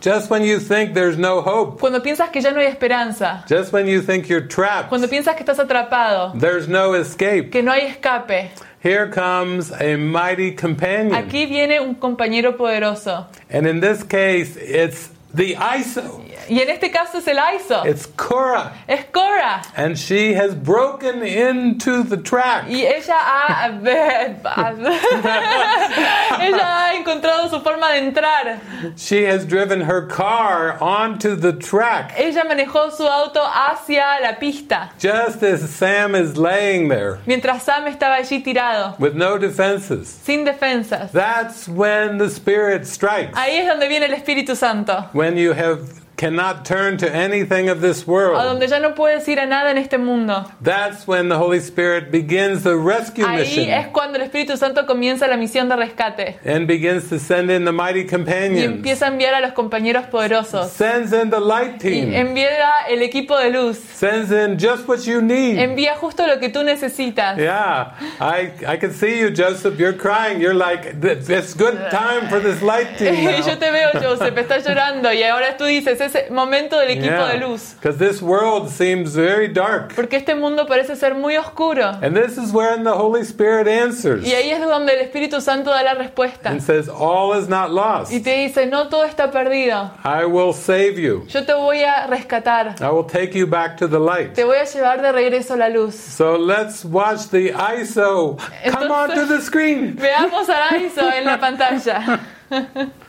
[0.00, 3.42] Just when you think there's no hope, Cuando piensas que ya no hay esperanza.
[3.48, 6.38] just when you think you're trapped, Cuando piensas que estás atrapado.
[6.38, 8.50] there's no escape, Que no hay escape.
[8.82, 11.14] here comes a mighty companion.
[11.14, 13.26] Aquí viene un compañero poderoso.
[13.50, 16.20] And in this case, it's the ISO.
[16.48, 17.84] Y en este caso es el ISO.
[17.86, 18.72] It's Quorra.
[18.86, 19.62] Es Quorra.
[19.76, 22.66] And she has broken into the track.
[22.68, 23.68] Y ella ha,
[26.40, 28.60] ella ha encontrado su forma de entrar.
[28.96, 32.12] She has driven her car onto the track.
[32.18, 37.86] Ella manejó su auto hacia la pista, Just as Sam is laying there mientras Sam
[37.86, 40.08] estaba allí tirado, with no defenses.
[40.08, 41.10] sin defensas.
[41.12, 43.34] That's when the Spirit strikes.
[43.36, 47.80] Ahí es donde viene el Espíritu Santo, When you have cannot turn to anything of
[47.82, 48.42] this a world.
[48.42, 50.46] donde ya no puedes ir a nada en este mundo.
[50.62, 54.86] That's when the Holy Spirit begins the rescue Ahí es mission cuando el Espíritu Santo
[54.86, 58.64] comienza la misión de rescate and begins to send in the mighty y companions.
[58.64, 60.70] empieza a enviar a los compañeros poderosos.
[60.70, 62.14] Sends in the light Y team.
[62.14, 62.48] envía
[62.88, 63.76] el equipo de luz.
[63.78, 65.58] Sends in just what you need.
[65.58, 67.36] Envía justo lo que tú necesitas.
[67.36, 69.78] Yeah, I I can see you, Joseph.
[69.78, 70.40] You're crying.
[70.40, 73.14] You're like, "Th- it's good time for this light team.
[73.46, 77.38] Yo te veo, Joseph, estás llorando y ahora tú dices, es momento del equipo de
[77.38, 77.74] luz.
[77.80, 81.86] because this world seems very dark, Porque este mundo parece ser muy oscuro.
[82.02, 85.70] and this is when the Holy Spirit answers Y ahí es donde el Espíritu Santo
[85.70, 86.50] da la respuesta.
[86.50, 88.12] and says, "All is not lost.
[88.12, 89.90] Y te dice, no todo está perdido.
[90.04, 91.24] I will save you.
[91.28, 92.76] Yo te voy a rescatar.
[92.80, 95.56] I will take you back to the light." Te voy a llevar de regreso a
[95.56, 95.94] la luz.
[95.94, 99.96] So let's watch the ISO come Entonces- onto the screen.
[99.96, 102.20] Veamos a Aizo en la pantalla.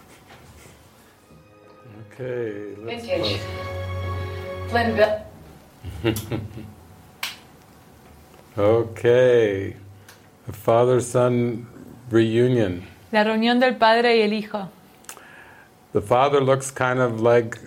[2.19, 2.75] Okay.
[2.79, 3.39] let's Vintage.
[3.39, 4.69] pause.
[4.69, 6.15] Flynn Bill.
[8.57, 9.75] Okay.
[10.45, 11.67] The father-son
[12.09, 12.83] reunion.
[13.11, 14.69] La reunión del Padre y el Hijo.
[15.91, 17.57] The father looks kind of like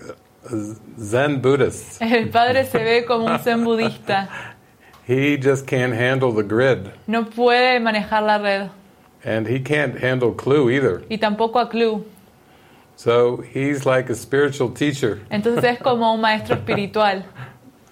[0.99, 2.01] Zen Buddhist.
[2.03, 4.29] El padre se ve como un zen budista.
[5.07, 6.91] He just can't handle the grid.
[7.07, 8.71] No puede manejar la red.
[9.25, 11.03] And he can't handle CLU either.
[11.09, 12.05] Y tampoco a CLU.
[12.99, 17.23] So he's like a spiritual teacher Entonces es como un maestro espiritual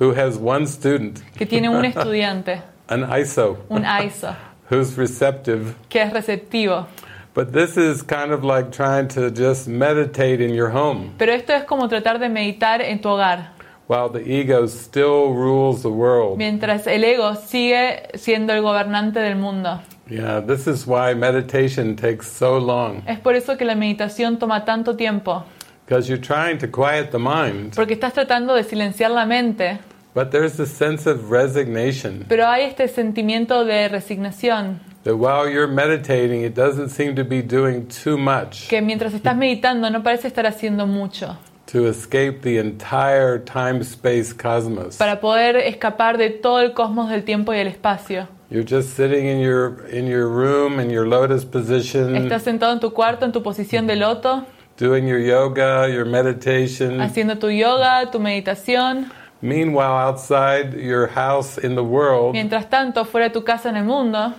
[0.00, 4.34] who has one student, que tiene un estudiante, an ISO, un ISO,
[4.68, 5.76] who's receptive.
[5.88, 6.88] que es receptivo.
[7.34, 11.52] But this is kind of like trying to just meditate in your home Pero esto
[11.52, 13.52] es como tratar de meditar en tu hogar,
[13.86, 16.36] while the ego still rules the world.
[16.36, 19.80] mientras el ego sigue siendo el gobernante del mundo.
[20.08, 23.02] Yeah, this is why meditation takes so long.
[23.08, 25.44] Es por eso que la meditación toma tanto tiempo,
[25.84, 29.80] because you're trying to quiet the mind, porque estás tratando de silenciar la mente,
[30.14, 32.24] but there's a sense of resignation.
[32.28, 37.42] Pero hay este sentimiento de resignación, that while you're meditating, it doesn't seem to be
[37.42, 38.68] doing too much.
[38.68, 41.36] Que mientras estás meditando no parece estar haciendo mucho.
[41.72, 44.96] To escape the entire time space cosmos.
[44.98, 48.28] para poder escapar de todo el cosmos del tiempo y el espacio.
[48.48, 52.80] You're just sitting in your in your room in your lotus position, Estás sentado en
[52.80, 54.44] tu cuarto en tu posición de loto,
[54.78, 57.00] doing your yoga, your meditation.
[57.00, 59.10] haciendo tu yoga, tu meditación.
[59.42, 63.84] Meanwhile, outside your house in the world, Mientras tanto, fuera de tu casa en el
[63.84, 64.32] mundo,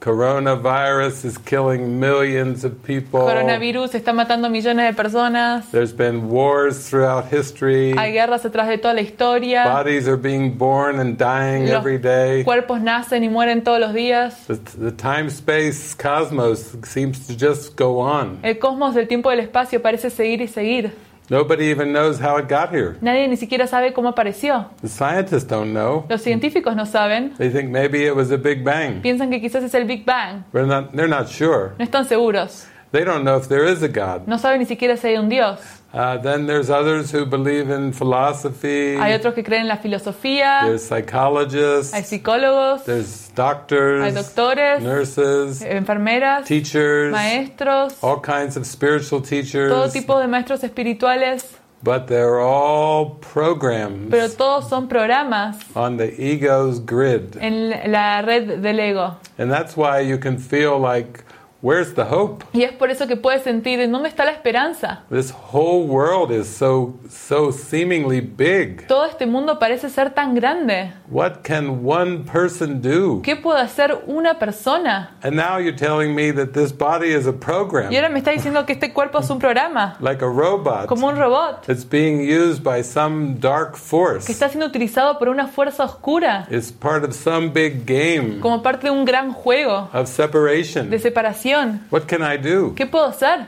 [0.00, 3.20] coronavirus is killing millions of people.
[3.20, 7.94] coronavirus está matando millones de personas, There's been wars throughout history.
[7.96, 11.98] hay guerras detrás de toda la historia, Bodies are being born and dying Los every
[11.98, 12.44] day.
[12.44, 14.46] cuerpos nacen y mueren todos los días.
[14.46, 18.38] The, the time space cosmos seems to just go on.
[18.42, 20.92] El cosmos del tiempo y del espacio parece seguir y seguir.
[21.30, 22.96] Nobody even knows how it got here.
[23.02, 24.70] Nadie ni siquiera sabe cómo apareció.
[24.80, 26.06] The scientists don't know.
[26.08, 27.36] Los científicos no saben.
[27.36, 29.02] They think maybe it was a big bang.
[29.02, 30.44] Piensan que quizás es el Big Bang.
[30.52, 31.74] They're not, they're not sure.
[31.78, 32.66] No están seguros.
[32.92, 34.26] They don't know if there is a God.
[34.26, 35.60] No saben ni siquiera si hay un Dios.
[35.92, 38.96] Uh, then there's others who believe in philosophy.
[38.96, 40.60] Hay otros que creen en la filosofía.
[40.64, 41.94] There's psychologists.
[41.94, 42.84] Hay psicólogos.
[42.84, 44.02] There's doctors.
[44.04, 44.82] Hay doctores.
[44.82, 45.62] Nurses.
[45.62, 46.44] Enfermeras.
[46.44, 47.10] Teachers.
[47.12, 47.96] Maestros.
[48.02, 49.70] All kinds of spiritual teachers.
[49.72, 51.56] Todo tipo de maestros espirituales.
[51.80, 57.36] But they're all programs Pero todos son programas on the ego's grid.
[57.40, 59.16] en la red del ego.
[59.38, 61.22] And that's why you can feel like,
[61.62, 62.44] where's the hope?
[62.52, 65.02] Y es por eso que puedes sentir en dónde está la esperanza.
[65.10, 68.86] This whole world is so so seemingly big.
[68.86, 70.92] Todo este mundo parece ser tan grande.
[71.10, 73.22] What can one person do?
[73.22, 75.16] ¿Qué puede hacer una persona?
[75.22, 78.30] And now you're telling me that this body is a program, Y ahora me está
[78.30, 80.86] diciendo que este cuerpo es un programa, like a robot.
[80.86, 84.30] como un robot, It's being used by some dark que force.
[84.30, 88.86] está siendo utilizado por una fuerza oscura, It's part of some big game como parte
[88.88, 90.90] de un gran juego of separation.
[90.90, 91.47] de separación.
[91.90, 92.74] What can I do?
[92.74, 93.46] ¿Qué puedo hacer?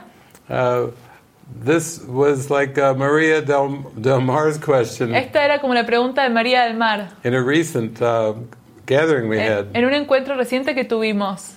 [0.49, 0.91] Uh,
[1.65, 6.31] this was like uh, Maria Del, Del Mar's question Esta era como la pregunta de
[6.31, 8.35] María del Mar in a recent uh,
[8.87, 9.67] gathering we had.
[9.75, 11.55] en, en un encuentro reciente que tuvimos.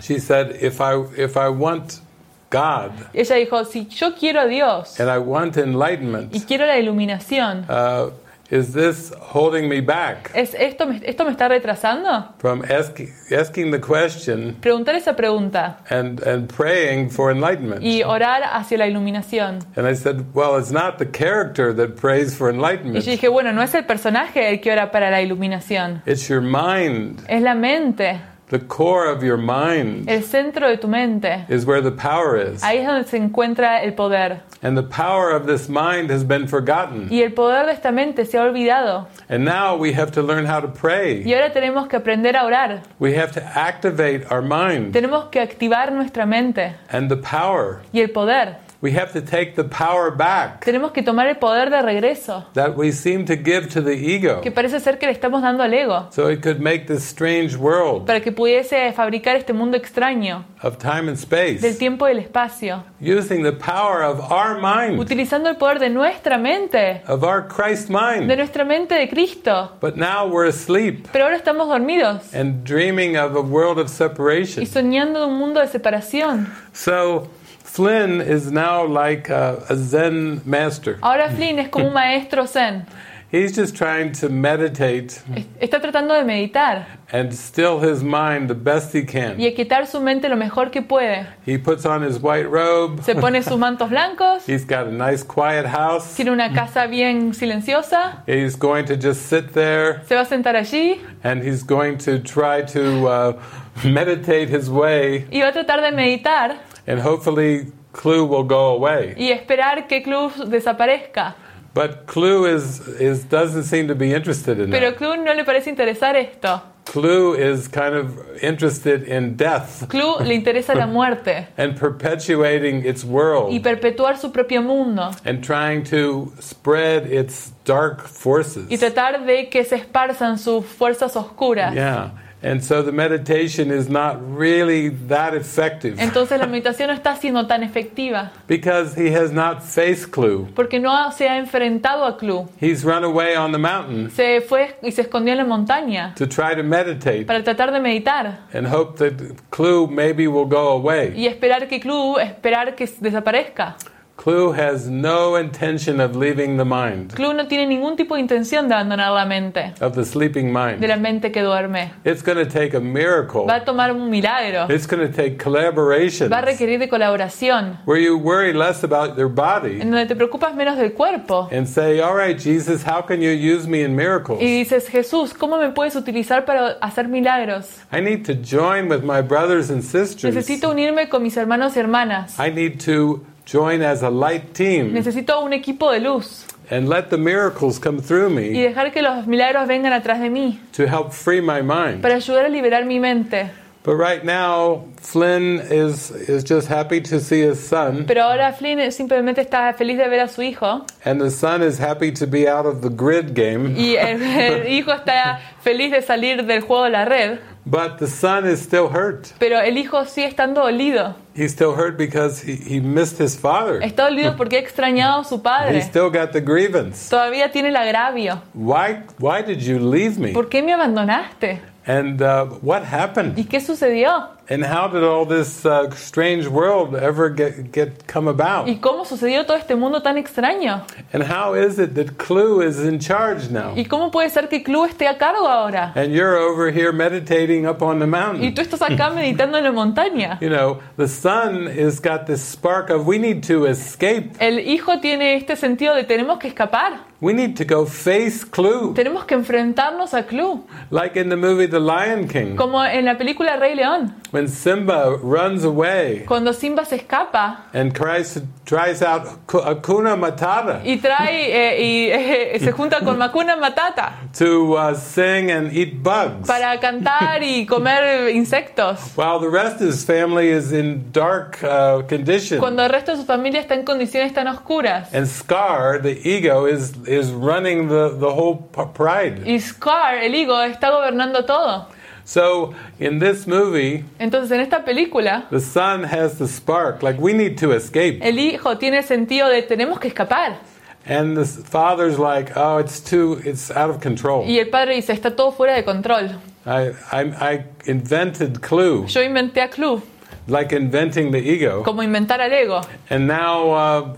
[0.00, 2.00] She said, "If I if I want
[2.48, 6.78] God Ella dijo, si yo quiero a Dios and I want enlightenment, y quiero la
[6.78, 8.10] iluminación, uh,
[8.52, 12.34] is this holding me back ¿es esto, me, ¿esto me está retrasando?
[12.38, 18.42] from asking asking the question Preguntar esa pregunta and and praying for enlightenment?" y orar
[18.44, 19.64] hacia la iluminación.
[19.76, 23.28] And I said, "Well, it's not the character that prays for Y enlightenment; yo dije,
[23.28, 27.20] bueno, no es el personaje el que ora para la iluminación, it's your mind.
[27.28, 28.20] es la mente,
[28.52, 31.46] The core of your mind el centro de tu mente.
[31.48, 34.42] is where the power is." Ahí es donde se encuentra el poder.
[34.62, 37.08] And the power of this mind has been forgotten.
[37.10, 39.08] Y el poder de esta mente se ha olvidado.
[39.30, 41.22] And now we have to learn how to pray.
[41.24, 42.82] Y ahora tenemos que aprender a orar.
[42.98, 47.78] We have to activate our mind Tenemos que activar nuestra mente and the power.
[47.90, 48.58] y el poder.
[48.82, 52.76] We have to take the power back Tenemos que tomar el poder de regreso, that
[52.76, 55.72] we seem to give to the ego que parece ser que le estamos dando al
[55.72, 60.44] ego, so it could make this strange world para que pudiese fabricar este mundo extraño
[60.64, 64.98] of time and del space tiempo y el espacio, using the power of our mind,
[64.98, 68.36] utilizando el poder de nuestra mente, of our Christ de mind.
[68.36, 69.76] nuestra mente de Cristo.
[69.80, 73.90] But now we're asleep Pero ahora estamos dormidos and dreaming of a world of y
[73.90, 74.66] separation.
[74.66, 76.52] soñando de un mundo de separación.
[76.72, 77.28] So
[77.72, 80.98] Flynn is now like a, a Zen master.
[81.00, 82.84] Ahora Flynn es como un maestro zen.
[83.30, 85.22] He's just trying to meditate
[85.58, 89.40] Está tratando de meditar and still his mind the best he can.
[89.40, 89.52] y can.
[89.54, 91.26] aquietar su mente lo mejor que puede.
[91.46, 93.02] He puts on his white robe.
[93.02, 96.14] Se pone sus mantos blancos, He's got a nice quiet house.
[96.14, 100.56] tiene una casa bien silenciosa, He's going to just sit there se va a sentar
[100.56, 103.42] allí and he's going to try to uh,
[103.82, 109.14] meditate his way y va a tratar de meditar and hopefully CLU will go away.
[109.18, 111.34] y esperar que CLU desaparezca.
[111.74, 114.98] But CLU is, is doesn't seem to be interested in Pero that.
[114.98, 116.60] CLU no le parece interesar esto.
[116.84, 123.04] CLU is kind of interested in death CLU le interesa la muerte and perpetuating its
[123.04, 128.66] y world perpetuar su propio mundo and trying to spread its dark forces.
[128.68, 131.72] y tratar de que se esparzan sus fuerzas oscuras.
[131.72, 132.10] Yeah.
[132.44, 137.46] And so the meditation is not really that effective Entonces la meditación no está siendo
[137.46, 140.48] tan efectiva because he has not faced CLU.
[140.54, 142.48] porque no se ha enfrentado a CLU.
[142.60, 146.26] He's run away on the mountain Se fue y se escondió en la montaña to
[146.26, 149.14] try to meditate para tratar de meditar and hope that
[149.50, 151.12] CLU maybe will go away.
[151.16, 153.76] y esperar que CLU, esperar que desaparezca.
[154.22, 158.68] CLU has no intention of leaving the mind, CLU no tiene ningún tipo de intención
[158.68, 160.78] de abandonar la mente, of the sleeping mind.
[160.80, 161.90] de la mente que duerme.
[162.04, 163.46] It's going to take a miracle.
[163.46, 167.78] Va a tomar un milagro, It's going to take collaboration va a requerir de colaboración,
[167.84, 171.48] where you worry less about your body en donde te preocupas menos del cuerpo.
[171.50, 174.40] and say, All right, Jesus, how can you use me in miracles?
[174.40, 177.80] Y dices, Jesús, ¿cómo me puedes utilizar para hacer milagros?
[177.92, 180.32] I need to join with my brothers and sisters.
[180.32, 182.38] Necesito unirme con mis hermanos y hermanas.
[182.38, 187.10] I need to join as a light team Necesito un equipo de luz and let
[187.10, 190.84] the miracles come through y me dejar que los milagros vengan atrás de mí to
[190.86, 192.00] help free my mind.
[192.00, 193.50] para ayudar a liberar mi mente.
[193.84, 198.92] But right now, Flynn is, is just happy to see his son, Pero ahora Flynn
[198.92, 202.46] simplemente está feliz de ver a su hijo and the son is happy to be
[202.48, 203.74] out of the grid game.
[203.76, 208.08] y el, el hijo está feliz de salir del juego de la red, But the
[208.08, 209.28] son is still hurt.
[209.38, 211.14] pero el hijo sigue estando dolido.
[211.36, 213.80] He's still hurt because he, he missed his father.
[213.82, 215.80] Está dolido porque ha extrañado a su He padre.
[215.82, 217.08] still got the grievance.
[217.08, 218.42] Todavía tiene el agravio.
[218.54, 220.32] Why, why did you leave me?
[220.32, 221.60] ¿Por qué me abandonaste?
[221.86, 223.48] And uh, what ¿Y happened?
[223.48, 224.28] qué sucedió?
[224.48, 228.68] And how did all this uh, strange world ever get, get come about?
[228.68, 230.82] ¿Y cómo sucedió todo este mundo tan extraño?
[231.12, 233.74] And how is it that CLU is in charge now?
[233.76, 235.92] ¿Y cómo puede ser que CLU esté a cargo ahora?
[235.94, 238.42] And you're over here meditating up on the mountain.
[238.44, 240.38] Y tú estás acá meditando en la montaña.
[240.40, 244.32] You know, the son has got this spark of we need to escape.
[244.40, 247.12] El hijo tiene este sentido de tenemos que escapar.
[247.20, 248.94] We need to go face CLU.
[248.94, 250.64] Tenemos que enfrentarnos a CLU.
[250.90, 254.12] Like in the movie The Lion King, Como en la película Rey León.
[254.32, 260.96] When Simba runs away Cuando Simba se escapa and cries, tries out Hakuna Matata y
[260.96, 266.46] trae eh, y eh, se junta con Makuna Matata to uh, sing and eat bugs.
[266.46, 269.16] para cantar y comer insectos.
[269.16, 272.58] While the rest of his family is in dark uh, condition.
[272.58, 275.12] Cuando el resto de su familia está en condiciones tan oscuras.
[275.14, 278.56] And Scar, the ego, is, is running the, the whole
[278.94, 279.42] pride.
[279.46, 281.88] Y Scar, el higo, está gobernando todo.
[282.24, 287.32] So in this movie, Entonces en esta película, the son has the spark, like we
[287.32, 288.20] need to escape.
[288.22, 290.58] el hijo tiene el sentido de tenemos que escapar.
[291.04, 294.44] And the father's like, oh, it's too, it's out of control.
[294.46, 296.30] Y el padre dice, está todo fuera de control.
[296.64, 297.22] I, I,
[297.54, 300.00] I invented CLU, Yo inventé a CLU,
[300.46, 301.82] like inventing the ego.
[301.82, 302.80] como inventar al ego.
[303.10, 304.16] And now uh,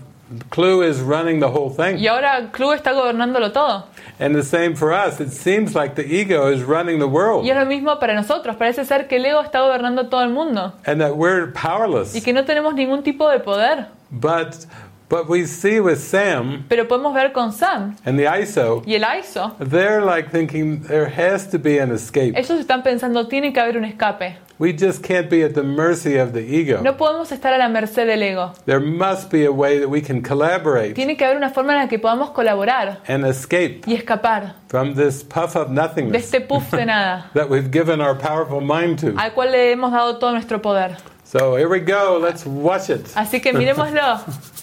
[0.49, 1.97] CLU is running the whole thing.
[1.99, 3.85] Y ahora CLU está gobernándolo todo.
[4.19, 5.19] And the same for us.
[5.19, 8.55] It seems like the ego is running the world Y es lo mismo para nosotros.
[8.55, 10.73] Parece ser que el ego está gobernando todo el mundo.
[10.85, 12.23] and that we're Y powerless.
[12.23, 13.87] que no tenemos ningún tipo de poder.
[14.09, 14.65] But,
[15.09, 19.03] but we see with Sam Pero podemos ver con Sam and the ISO, y el
[19.03, 19.55] ISO.
[19.59, 22.35] they're like thinking there has to be an escape.
[22.35, 24.37] Ellos están pensando, tiene que haber un escape.
[24.57, 26.81] We just can't be at the mercy of the ego.
[26.81, 28.53] No podemos estar a la merced del ego.
[28.65, 31.79] There must be a way that we can collaborate Tiene que haber una forma en
[31.79, 36.39] la que podamos colaborar and escape y escapar from this puff of de nothingness este
[36.39, 39.13] puff de nada that we've given our powerful mind to.
[39.17, 40.95] al cual le hemos dado todo nuestro poder.
[41.25, 42.17] So here we go.
[42.17, 43.07] Let's watch it.
[43.15, 44.21] Así que miremoslo.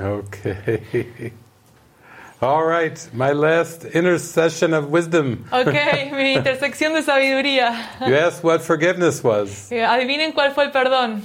[0.00, 1.32] Okay.
[2.42, 3.08] All right.
[3.12, 5.44] My last intercession of wisdom.
[5.52, 5.74] Ok,
[6.12, 7.76] mi intersección de sabiduría.
[8.06, 9.70] You asked what forgiveness was.
[9.70, 11.22] Eh, Adivinen cuál fue el perdón.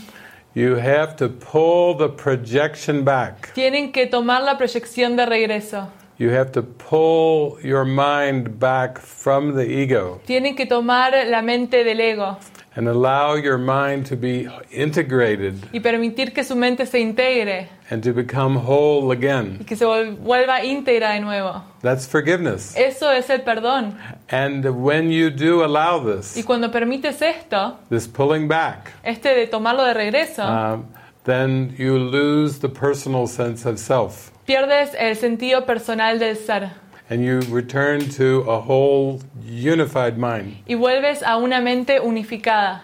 [0.55, 3.53] You have to pull the projection back.
[3.53, 5.89] Tienen que tomar la proyección de regreso.
[6.17, 11.83] You have to pull your mind back from the ego Tienen que tomar la mente
[11.83, 12.37] del ego
[12.75, 18.03] and allow your mind to be integrated y permitir que su mente se integre and
[18.03, 19.63] to become whole y again.
[19.65, 21.63] que se vuelva íntegra de nuevo.
[21.81, 22.75] That's forgiveness.
[22.75, 23.97] Eso es el perdón.
[24.29, 29.47] And when you do allow Y this, cuando permites esto, this pulling back, este de
[29.47, 30.85] tomarlo de regreso, um,
[31.23, 34.31] then you lose the personal sense of self.
[34.45, 36.71] pierdes el sentido personal del ser.
[37.09, 40.57] And you return to a whole unified mind.
[40.67, 42.81] y vuelves a una mente unificada.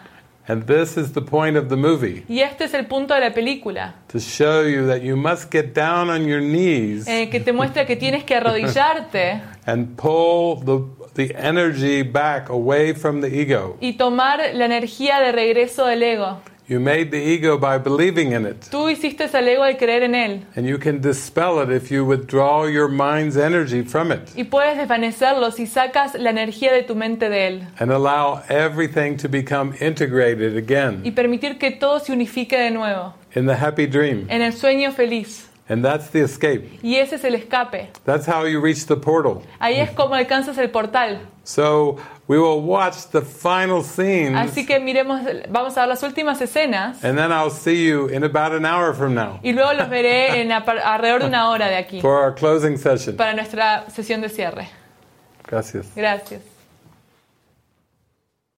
[0.48, 3.30] And this is the point of the movie Y este es el punto de la
[3.32, 7.54] película, to show you that you must get down on your knees el que te
[7.54, 13.78] muestra que tienes que arrodillarte and pull the, the energy back away from the ego.
[13.80, 16.40] y tomar la energía de regreso del ego.
[16.72, 18.62] You made the ego by believing in it.
[18.72, 22.06] Tú hiciste al ego al creer en él And you can dispel it if you
[22.06, 26.96] withdraw your mind's energy from it y puedes desvanecerlo si sacas la energía de tu
[26.96, 31.02] mente de él and allow everything to become integrated again.
[31.04, 34.26] y permitir que todo se unifique de nuevo in the happy dream.
[34.30, 35.50] en el sueño feliz.
[35.68, 36.80] And that's the escape.
[36.84, 37.92] Y ese es el escape.
[38.04, 39.42] That's how you reach the portal.
[39.60, 41.20] Ahí es como alcanzas el portal.
[41.44, 41.98] So
[42.32, 47.04] we will watch the final scenes Así que miremos, vamos a ver las últimas escenas
[47.04, 50.40] and then I'll see you in about an hour from now y luego los veré
[50.42, 53.18] en alrededor de una hora de aquí for our closing session.
[53.18, 54.70] para nuestra sesión de cierre.
[55.46, 55.88] Gracias.
[55.94, 56.51] Gracias.